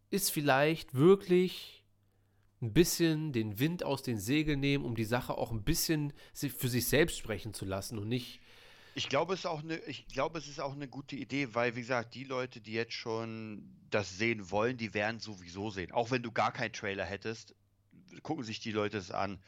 ist 0.10 0.32
vielleicht 0.32 0.94
wirklich 0.94 1.84
ein 2.62 2.74
bisschen 2.74 3.34
den 3.34 3.60
Wind 3.60 3.84
aus 3.84 4.04
den 4.04 4.18
Segeln 4.18 4.60
nehmen, 4.60 4.86
um 4.86 4.96
die 4.96 5.04
Sache 5.06 5.38
auch 5.38 5.52
ein 5.52 5.64
bisschen 5.64 6.14
für 6.34 6.70
sich 6.70 6.88
selbst 6.88 7.18
sprechen 7.18 7.54
zu 7.54 7.66
lassen 7.66 7.98
und 8.00 8.08
nicht. 8.08 8.40
Ich 8.96 9.10
glaube, 9.10 9.34
es 9.34 9.42
ist 9.42 9.46
auch 9.48 9.64
eine, 9.64 9.78
ich 9.80 10.08
glaube, 10.08 10.38
es 10.38 10.48
ist 10.48 10.62
auch 10.62 10.74
eine 10.74 10.88
gute 10.88 11.16
Idee, 11.16 11.56
weil, 11.56 11.76
wie 11.76 11.82
gesagt, 11.82 12.14
die 12.16 12.24
Leute, 12.24 12.62
die 12.62 12.74
jetzt 12.74 12.94
schon 12.94 13.68
das 13.90 14.18
sehen 14.18 14.52
wollen, 14.52 14.78
die 14.78 14.94
werden 14.94 15.20
sowieso 15.20 15.72
sehen. 15.72 15.92
Auch 15.92 16.12
wenn 16.12 16.22
du 16.22 16.32
gar 16.32 16.52
keinen 16.52 16.74
Trailer 16.74 17.06
hättest, 17.06 17.56
gucken 18.22 18.44
sich 18.44 18.60
die 18.60 18.72
Leute 18.72 18.98
es 18.98 19.12
an. 19.12 19.42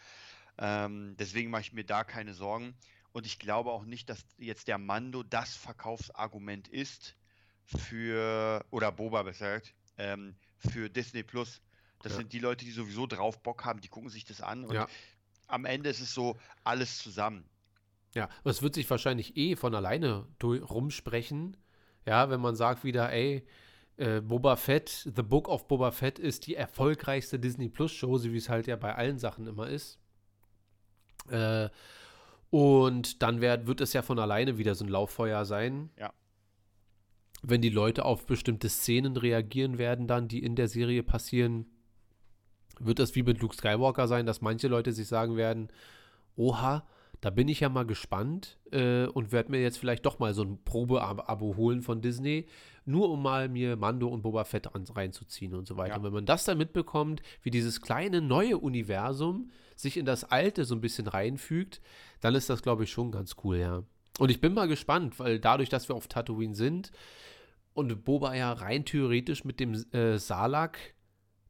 Ähm, 0.57 1.15
deswegen 1.17 1.49
mache 1.49 1.61
ich 1.61 1.73
mir 1.73 1.85
da 1.85 2.03
keine 2.03 2.33
Sorgen. 2.33 2.75
Und 3.11 3.25
ich 3.25 3.39
glaube 3.39 3.71
auch 3.71 3.85
nicht, 3.85 4.09
dass 4.09 4.25
jetzt 4.37 4.67
der 4.67 4.77
Mando 4.77 5.23
das 5.23 5.55
Verkaufsargument 5.55 6.67
ist 6.67 7.15
für, 7.63 8.65
oder 8.71 8.91
Boba 8.91 9.23
besser 9.23 9.59
gesagt, 9.59 9.75
ähm, 9.97 10.35
für 10.57 10.89
Disney 10.89 11.23
Plus. 11.23 11.61
Das 12.01 12.13
ja. 12.13 12.19
sind 12.19 12.33
die 12.33 12.39
Leute, 12.39 12.65
die 12.65 12.71
sowieso 12.71 13.07
drauf 13.07 13.41
Bock 13.41 13.65
haben, 13.65 13.81
die 13.81 13.87
gucken 13.87 14.09
sich 14.09 14.25
das 14.25 14.41
an 14.41 14.65
und 14.65 14.75
ja. 14.75 14.87
am 15.47 15.65
Ende 15.65 15.89
ist 15.89 16.01
es 16.01 16.13
so 16.13 16.37
alles 16.63 16.99
zusammen. 16.99 17.49
Ja, 18.13 18.29
es 18.43 18.61
wird 18.61 18.75
sich 18.75 18.89
wahrscheinlich 18.89 19.35
eh 19.37 19.55
von 19.55 19.75
alleine 19.75 20.27
rumsprechen. 20.41 21.57
Ja, 22.05 22.29
wenn 22.29 22.39
man 22.39 22.55
sagt 22.55 22.83
wieder, 22.83 23.11
ey, 23.11 23.45
äh, 23.97 24.21
Boba 24.21 24.55
Fett, 24.55 25.09
The 25.15 25.23
Book 25.23 25.47
of 25.47 25.67
Boba 25.67 25.91
Fett 25.91 26.19
ist 26.19 26.47
die 26.47 26.55
erfolgreichste 26.55 27.39
Disney 27.39 27.69
Plus 27.69 27.91
Show, 27.91 28.17
so 28.17 28.31
wie 28.31 28.37
es 28.37 28.49
halt 28.49 28.67
ja 28.67 28.75
bei 28.75 28.95
allen 28.95 29.19
Sachen 29.19 29.47
immer 29.47 29.67
ist. 29.67 29.99
Äh, 31.29 31.69
und 32.49 33.21
dann 33.21 33.41
werd, 33.41 33.67
wird 33.67 33.81
es 33.81 33.93
ja 33.93 34.01
von 34.01 34.19
alleine 34.19 34.57
wieder 34.57 34.75
so 34.75 34.85
ein 34.85 34.89
Lauffeuer 34.89 35.45
sein. 35.45 35.89
Ja. 35.99 36.13
Wenn 37.41 37.61
die 37.61 37.69
Leute 37.69 38.05
auf 38.05 38.25
bestimmte 38.25 38.69
Szenen 38.69 39.17
reagieren 39.17 39.77
werden, 39.77 40.07
dann, 40.07 40.27
die 40.27 40.43
in 40.43 40.55
der 40.55 40.67
Serie 40.67 41.03
passieren, 41.03 41.65
wird 42.79 42.99
das 42.99 43.15
wie 43.15 43.23
mit 43.23 43.41
Luke 43.41 43.55
Skywalker 43.55 44.07
sein, 44.07 44.25
dass 44.25 44.41
manche 44.41 44.67
Leute 44.67 44.91
sich 44.93 45.07
sagen 45.07 45.37
werden: 45.37 45.69
Oha, 46.35 46.87
da 47.21 47.29
bin 47.29 47.47
ich 47.47 47.59
ja 47.59 47.69
mal 47.69 47.85
gespannt 47.85 48.57
äh, 48.71 49.05
und 49.05 49.31
werde 49.31 49.51
mir 49.51 49.61
jetzt 49.61 49.77
vielleicht 49.77 50.05
doch 50.05 50.19
mal 50.19 50.33
so 50.33 50.43
ein 50.43 50.63
Probe-Abo 50.63 51.55
holen 51.55 51.81
von 51.81 52.01
Disney, 52.01 52.47
nur 52.85 53.09
um 53.09 53.23
mal 53.23 53.49
mir 53.49 53.75
Mando 53.75 54.07
und 54.07 54.21
Boba 54.21 54.43
Fett 54.43 54.69
reinzuziehen 54.73 55.53
und 55.53 55.67
so 55.67 55.77
weiter. 55.77 55.91
Ja. 55.91 55.97
Und 55.97 56.03
wenn 56.03 56.13
man 56.13 56.25
das 56.25 56.45
dann 56.45 56.57
mitbekommt, 56.57 57.21
wie 57.41 57.51
dieses 57.51 57.81
kleine 57.81 58.21
neue 58.21 58.57
Universum 58.57 59.49
sich 59.75 59.97
in 59.97 60.05
das 60.05 60.23
alte 60.23 60.65
so 60.65 60.75
ein 60.75 60.81
bisschen 60.81 61.07
reinfügt, 61.07 61.81
dann 62.21 62.35
ist 62.35 62.49
das, 62.49 62.61
glaube 62.61 62.83
ich, 62.83 62.91
schon 62.91 63.11
ganz 63.11 63.35
cool, 63.43 63.57
ja. 63.57 63.83
Und 64.17 64.31
ich 64.31 64.39
bin 64.39 64.53
mal 64.53 64.67
gespannt, 64.67 65.19
weil 65.19 65.39
dadurch, 65.39 65.69
dass 65.69 65.89
wir 65.89 65.95
auf 65.95 66.07
Tatooine 66.07 66.55
sind 66.55 66.91
und 67.73 68.05
Boba 68.05 68.33
ja 68.33 68.53
rein 68.53 68.85
theoretisch 68.85 69.43
mit 69.43 69.59
dem 69.59 69.73
äh, 69.91 70.17
Salak 70.17 70.79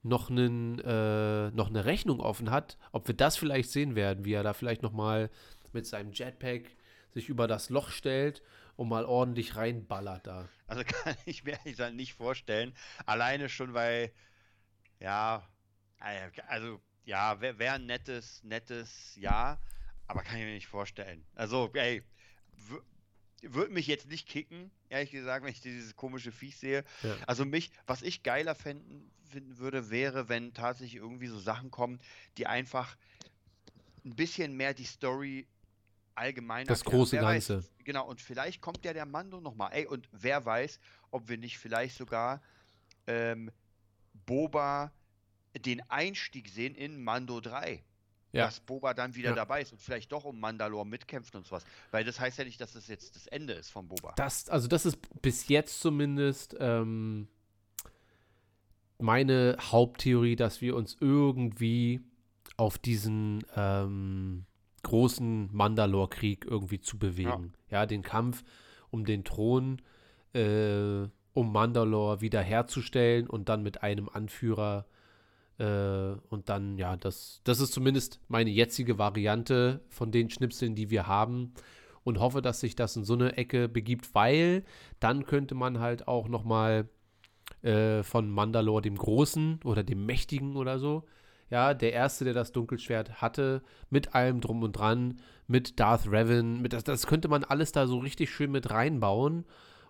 noch, 0.01 0.29
einen, 0.29 0.79
äh, 0.79 1.51
noch 1.51 1.69
eine 1.69 1.85
Rechnung 1.85 2.19
offen 2.19 2.51
hat, 2.51 2.77
ob 2.91 3.07
wir 3.07 3.15
das 3.15 3.37
vielleicht 3.37 3.69
sehen 3.69 3.95
werden, 3.95 4.25
wie 4.25 4.33
er 4.33 4.43
da 4.43 4.53
vielleicht 4.53 4.83
noch 4.83 4.93
mal 4.93 5.29
mit 5.75 5.85
seinem 5.85 6.11
Jetpack 6.11 6.63
sich 7.13 7.29
über 7.29 7.47
das 7.47 7.69
Loch 7.69 7.91
stellt 7.91 8.41
und 8.75 8.89
mal 8.89 9.05
ordentlich 9.05 9.55
reinballert 9.55 10.25
da. 10.25 10.49
Also 10.65 10.83
kann 11.03 11.15
ich 11.25 11.43
mir 11.43 11.59
dann 11.77 11.95
nicht 11.95 12.13
vorstellen. 12.13 12.73
Alleine 13.05 13.47
schon, 13.49 13.75
weil, 13.75 14.11
ja, 14.99 15.47
also, 16.47 16.81
ja, 17.05 17.39
wäre 17.39 17.59
wär 17.59 17.73
ein 17.73 17.85
nettes, 17.85 18.43
nettes 18.43 19.15
Ja, 19.15 19.59
aber 20.07 20.23
kann 20.23 20.37
ich 20.37 20.45
mir 20.45 20.53
nicht 20.53 20.67
vorstellen. 20.67 21.25
Also, 21.35 21.69
ey, 21.73 22.03
würde 23.41 23.71
mich 23.71 23.87
jetzt 23.87 24.09
nicht 24.09 24.27
kicken, 24.27 24.71
ehrlich 24.89 25.11
gesagt, 25.11 25.45
wenn 25.45 25.51
ich 25.51 25.61
dieses 25.61 25.95
komische 25.95 26.31
Viech 26.31 26.57
sehe. 26.57 26.83
Ja. 27.03 27.15
Also 27.27 27.45
mich, 27.45 27.71
was 27.85 28.01
ich 28.01 28.23
geiler 28.23 28.55
finden, 28.55 29.11
finden 29.29 29.57
würde, 29.57 29.89
wäre, 29.89 30.29
wenn 30.29 30.53
tatsächlich 30.53 30.95
irgendwie 31.01 31.27
so 31.27 31.39
Sachen 31.39 31.69
kommen, 31.71 31.99
die 32.37 32.47
einfach 32.47 32.97
ein 34.03 34.15
bisschen 34.15 34.55
mehr 34.55 34.73
die 34.73 34.85
Story 34.85 35.47
allgemein. 36.15 36.65
Das 36.65 36.83
große 36.83 37.17
Ganze. 37.17 37.57
Weiß, 37.57 37.71
genau, 37.83 38.07
und 38.07 38.21
vielleicht 38.21 38.61
kommt 38.61 38.83
ja 38.85 38.93
der 38.93 39.05
Mando 39.05 39.41
nochmal. 39.41 39.71
Ey, 39.73 39.85
und 39.85 40.07
wer 40.11 40.45
weiß, 40.45 40.79
ob 41.11 41.27
wir 41.29 41.37
nicht 41.37 41.57
vielleicht 41.57 41.97
sogar 41.97 42.41
ähm, 43.07 43.51
Boba 44.25 44.91
den 45.57 45.81
Einstieg 45.89 46.49
sehen 46.49 46.75
in 46.75 47.03
Mando 47.03 47.39
3. 47.39 47.83
Ja. 48.31 48.47
Dass 48.47 48.59
Boba 48.59 48.93
dann 48.93 49.15
wieder 49.15 49.29
ja. 49.29 49.35
dabei 49.35 49.61
ist 49.61 49.71
und 49.71 49.81
vielleicht 49.81 50.11
doch 50.11 50.25
um 50.25 50.37
Mandalore 50.37 50.85
mitkämpft 50.85 51.35
und 51.35 51.45
sowas. 51.45 51.63
Weil 51.91 52.03
das 52.03 52.19
heißt 52.19 52.37
ja 52.37 52.43
nicht, 52.43 52.59
dass 52.59 52.73
das 52.73 52.87
jetzt 52.87 53.15
das 53.15 53.27
Ende 53.27 53.53
ist 53.53 53.69
von 53.69 53.87
Boba. 53.87 54.13
Das, 54.17 54.49
also 54.49 54.67
das 54.67 54.85
ist 54.85 54.97
bis 55.21 55.47
jetzt 55.47 55.79
zumindest 55.79 56.53
ähm, 56.59 57.29
meine 58.97 59.55
Haupttheorie, 59.61 60.35
dass 60.35 60.59
wir 60.59 60.75
uns 60.75 60.97
irgendwie 60.99 62.01
auf 62.57 62.77
diesen 62.77 63.45
ähm, 63.55 64.45
großen 64.85 65.49
Mandalore-Krieg 65.51 66.45
irgendwie 66.45 66.79
zu 66.79 66.97
bewegen. 66.97 67.53
Ja. 67.69 67.79
ja. 67.79 67.85
den 67.85 68.01
Kampf 68.01 68.43
um 68.89 69.05
den 69.05 69.23
Thron, 69.23 69.81
äh, 70.33 71.07
um 71.33 71.51
Mandalore 71.51 72.21
wiederherzustellen 72.21 73.27
und 73.27 73.49
dann 73.49 73.61
mit 73.61 73.83
einem 73.83 74.07
Anführer 74.07 74.85
äh, 75.57 76.13
und 76.29 76.49
dann, 76.49 76.77
ja, 76.77 76.95
das, 76.97 77.41
das 77.43 77.59
ist 77.59 77.73
zumindest 77.73 78.19
meine 78.27 78.49
jetzige 78.49 78.97
Variante 78.97 79.81
von 79.89 80.11
den 80.11 80.29
Schnipseln, 80.29 80.75
die 80.75 80.89
wir 80.89 81.07
haben 81.07 81.53
und 82.03 82.19
hoffe, 82.19 82.41
dass 82.41 82.59
sich 82.59 82.75
das 82.75 82.95
in 82.95 83.03
so 83.03 83.13
eine 83.13 83.35
Ecke 83.37 83.67
begibt, 83.67 84.13
weil 84.13 84.63
dann 84.99 85.25
könnte 85.25 85.55
man 85.55 85.79
halt 85.79 86.07
auch 86.07 86.27
noch 86.27 86.43
mal 86.43 86.87
äh, 87.61 88.03
von 88.03 88.29
Mandalore 88.29 88.81
dem 88.81 88.97
Großen 88.97 89.59
oder 89.63 89.83
dem 89.83 90.05
Mächtigen 90.05 90.55
oder 90.55 90.79
so 90.79 91.03
ja, 91.49 91.73
der 91.73 91.93
Erste, 91.93 92.25
der 92.25 92.33
das 92.33 92.51
Dunkelschwert 92.51 93.21
hatte, 93.21 93.61
mit 93.89 94.15
allem 94.15 94.41
drum 94.41 94.63
und 94.63 94.73
dran, 94.73 95.19
mit 95.47 95.79
Darth 95.79 96.11
Revan, 96.11 96.61
mit 96.61 96.73
das, 96.73 96.83
das 96.83 97.07
könnte 97.07 97.27
man 97.27 97.43
alles 97.43 97.71
da 97.71 97.87
so 97.87 97.99
richtig 97.99 98.31
schön 98.31 98.51
mit 98.51 98.71
reinbauen. 98.71 99.45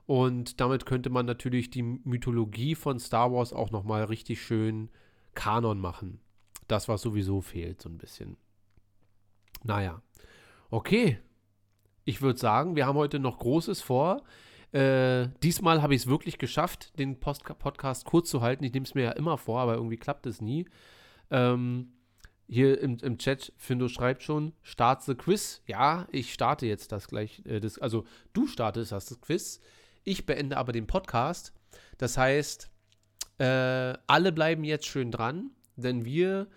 Und 0.05 0.59
damit 0.61 0.85
könnte 0.85 1.09
man 1.09 1.25
natürlich 1.25 1.71
die 1.71 1.81
Mythologie 1.81 2.75
von 2.75 2.99
Star 2.99 3.31
Wars 3.31 3.53
auch 3.53 3.71
nochmal 3.71 4.03
richtig 4.03 4.41
schön 4.41 4.89
Kanon 5.33 5.79
machen. 5.79 6.19
Das, 6.67 6.87
was 6.87 7.01
sowieso 7.01 7.41
fehlt, 7.41 7.81
so 7.81 7.89
ein 7.89 7.97
bisschen. 7.97 8.37
Naja. 9.63 10.01
Okay. 10.69 11.19
Ich 12.03 12.21
würde 12.21 12.39
sagen, 12.39 12.75
wir 12.75 12.85
haben 12.85 12.97
heute 12.97 13.17
noch 13.17 13.39
Großes 13.39 13.81
vor. 13.81 14.23
Äh, 14.71 15.29
diesmal 15.41 15.81
habe 15.81 15.95
ich 15.95 16.01
es 16.01 16.07
wirklich 16.07 16.37
geschafft, 16.37 16.99
den 16.99 17.19
Post 17.19 17.43
Podcast 17.57 18.05
kurz 18.05 18.29
zu 18.29 18.41
halten. 18.41 18.63
Ich 18.63 18.73
nehme 18.73 18.85
es 18.85 18.93
mir 18.93 19.05
ja 19.05 19.11
immer 19.11 19.37
vor, 19.37 19.59
aber 19.59 19.75
irgendwie 19.75 19.97
klappt 19.97 20.27
es 20.27 20.41
nie. 20.41 20.67
Ähm, 21.31 21.91
hier 22.47 22.79
im, 22.79 22.97
im 22.97 23.17
Chat, 23.17 23.53
Findo 23.57 23.87
schreibt 23.87 24.23
schon, 24.23 24.53
start 24.61 25.03
the 25.03 25.15
Quiz. 25.15 25.61
Ja, 25.65 26.07
ich 26.11 26.33
starte 26.33 26.65
jetzt 26.65 26.91
das 26.91 27.07
gleich. 27.07 27.41
Äh, 27.45 27.59
das, 27.59 27.79
also 27.79 28.05
du 28.33 28.47
startest 28.47 28.91
das 28.91 29.19
Quiz. 29.21 29.59
Ich 30.03 30.25
beende 30.25 30.57
aber 30.57 30.71
den 30.71 30.87
Podcast. 30.87 31.53
Das 31.97 32.17
heißt, 32.17 32.69
äh, 33.39 33.93
alle 34.07 34.31
bleiben 34.31 34.63
jetzt 34.63 34.85
schön 34.85 35.11
dran, 35.11 35.51
denn 35.75 36.05
wir 36.05 36.47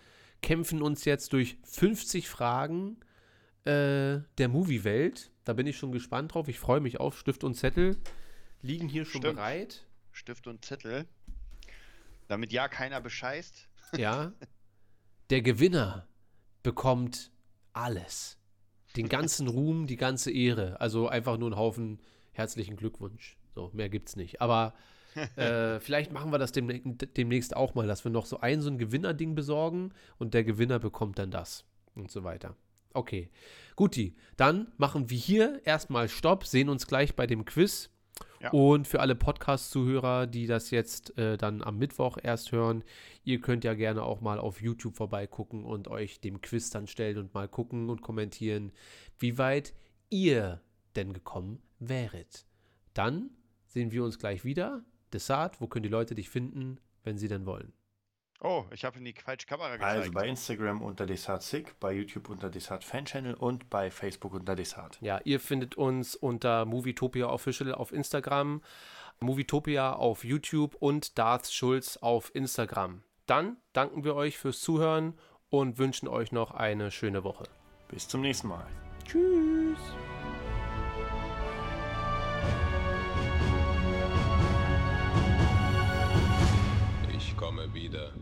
kämpfen 0.43 0.83
uns 0.83 1.05
jetzt 1.05 1.33
durch 1.33 1.57
50 1.65 2.29
Fragen 2.29 2.99
äh, 3.65 4.21
der 4.37 4.49
Movie-Welt. 4.49 5.31
Da 5.45 5.55
bin 5.55 5.67
ich 5.67 5.79
schon 5.79 5.93
gespannt 5.93 6.35
drauf. 6.35 6.49
Ich 6.49 6.59
freue 6.59 6.81
mich 6.81 7.01
auf. 7.01 7.19
Stift 7.19 7.45
und 7.45 7.55
Zettel 7.55 7.97
liegen 8.63 8.89
hier 8.89 9.05
schon 9.05 9.23
Stimmt. 9.23 9.37
bereit. 9.37 9.87
Stift 10.13 10.47
und 10.47 10.65
Zettel. 10.65 11.07
Damit 12.29 12.53
ja 12.53 12.69
keiner 12.69 13.01
bescheißt. 13.01 13.69
Ja. 13.97 14.33
Der 15.31 15.43
Gewinner 15.43 16.09
bekommt 16.63 17.31
alles. 17.73 18.39
Den 18.97 19.09
ganzen 19.09 19.49
Ruhm, 19.49 19.87
die 19.87 19.97
ganze 19.97 20.31
Ehre. 20.31 20.81
Also 20.81 21.09
einfach 21.09 21.37
nur 21.37 21.49
einen 21.49 21.59
Haufen 21.59 22.01
herzlichen 22.33 22.77
Glückwunsch. 22.77 23.37
So, 23.55 23.71
mehr 23.75 23.89
gibt's 23.89 24.17
nicht. 24.17 24.41
Aber 24.41 24.75
äh, 25.37 25.81
vielleicht 25.81 26.13
machen 26.13 26.33
wir 26.33 26.39
das 26.39 26.53
demnächst 26.53 27.57
auch 27.57 27.75
mal, 27.75 27.87
dass 27.87 28.05
wir 28.05 28.11
noch 28.11 28.27
so 28.27 28.41
ein 28.41 28.63
so 28.63 28.71
ein 28.71 28.79
Gewinnerding 28.79 29.35
besorgen 29.35 29.93
und 30.19 30.35
der 30.35 30.45
Gewinner 30.45 30.79
bekommt 30.79 31.19
dann 31.19 31.31
das 31.31 31.65
und 31.95 32.11
so 32.11 32.25
weiter. 32.25 32.57
Okay, 32.95 33.31
guti. 33.77 34.17
Dann 34.37 34.73
machen 34.79 35.11
wir 35.11 35.19
hier 35.19 35.61
erstmal 35.65 36.09
Stopp, 36.09 36.47
sehen 36.47 36.69
uns 36.69 36.87
gleich 36.87 37.15
bei 37.15 37.27
dem 37.27 37.45
Quiz. 37.45 37.91
Ja. 38.41 38.51
Und 38.51 38.87
für 38.87 39.01
alle 39.01 39.15
Podcast-Zuhörer, 39.15 40.27
die 40.27 40.47
das 40.47 40.71
jetzt 40.71 41.17
äh, 41.19 41.37
dann 41.37 41.63
am 41.63 41.79
Mittwoch 41.79 42.19
erst 42.23 42.53
hören, 42.53 42.85
ihr 43.25 43.41
könnt 43.41 43.65
ja 43.65 43.75
gerne 43.75 44.03
auch 44.03 44.21
mal 44.21 44.39
auf 44.39 44.61
YouTube 44.61 44.97
vorbeigucken 44.97 45.65
und 45.65 45.89
euch 45.89 46.21
dem 46.21 46.41
Quiz 46.41 46.71
dann 46.71 46.87
stellen 46.87 47.19
und 47.19 47.35
mal 47.35 47.49
gucken 47.49 47.91
und 47.91 48.03
kommentieren, 48.03 48.73
wie 49.19 49.39
weit 49.39 49.75
ihr 50.11 50.61
denn 50.97 51.13
gekommen 51.13 51.63
wäret. 51.79 52.47
Dann 52.95 53.31
sehen 53.67 53.93
wir 53.93 54.05
uns 54.05 54.19
gleich 54.19 54.45
wieder. 54.45 54.85
Desart, 55.13 55.61
wo 55.61 55.67
können 55.67 55.85
die 55.85 55.89
Leute 55.89 56.15
dich 56.15 56.29
finden, 56.29 56.81
wenn 57.05 57.19
sie 57.19 57.29
denn 57.29 57.47
wollen? 57.47 57.73
Oh, 58.41 58.65
ich 58.73 58.85
habe 58.85 58.99
in 58.99 59.05
die 59.05 59.15
falsche 59.15 59.47
Kamera 59.47 59.71
also 59.71 59.79
gezeigt. 59.79 59.99
Also 59.99 60.13
bei 60.13 60.29
Instagram 60.29 60.81
unter 60.81 61.07
Desart 61.07 61.43
Sick, 61.43 61.79
bei 61.81 61.93
YouTube 61.93 62.29
unter 62.29 62.49
Desart 62.51 62.85
Fan 62.85 63.05
Channel 63.05 63.35
und 63.35 63.69
bei 63.69 63.91
Facebook 63.91 64.33
unter 64.35 64.55
Desart. 64.55 64.99
Ja, 65.01 65.21
ihr 65.25 65.41
findet 65.41 65.75
uns 65.77 66.15
unter 66.15 66.65
Movietopia 66.65 67.29
Official 67.29 67.75
auf 67.75 67.93
Instagram, 67.93 68.63
Movietopia 69.19 69.93
auf 69.93 70.23
YouTube 70.23 70.77
und 70.77 71.19
Darth 71.19 71.51
Schulz 71.51 71.97
auf 71.97 72.33
Instagram. 72.35 73.03
Dann 73.27 73.57
danken 73.73 74.05
wir 74.05 74.15
euch 74.15 74.39
fürs 74.39 74.61
Zuhören 74.61 75.19
und 75.51 75.79
wünschen 75.79 76.07
euch 76.07 76.31
noch 76.31 76.53
eine 76.53 76.93
schöne 76.93 77.25
Woche. 77.25 77.45
Bis 77.89 78.07
zum 78.07 78.21
nächsten 78.21 78.49
Mal. 78.49 78.67
Tschüss. 79.05 79.79
Ich 87.13 87.37
komme 87.37 87.73
wieder. 87.75 88.13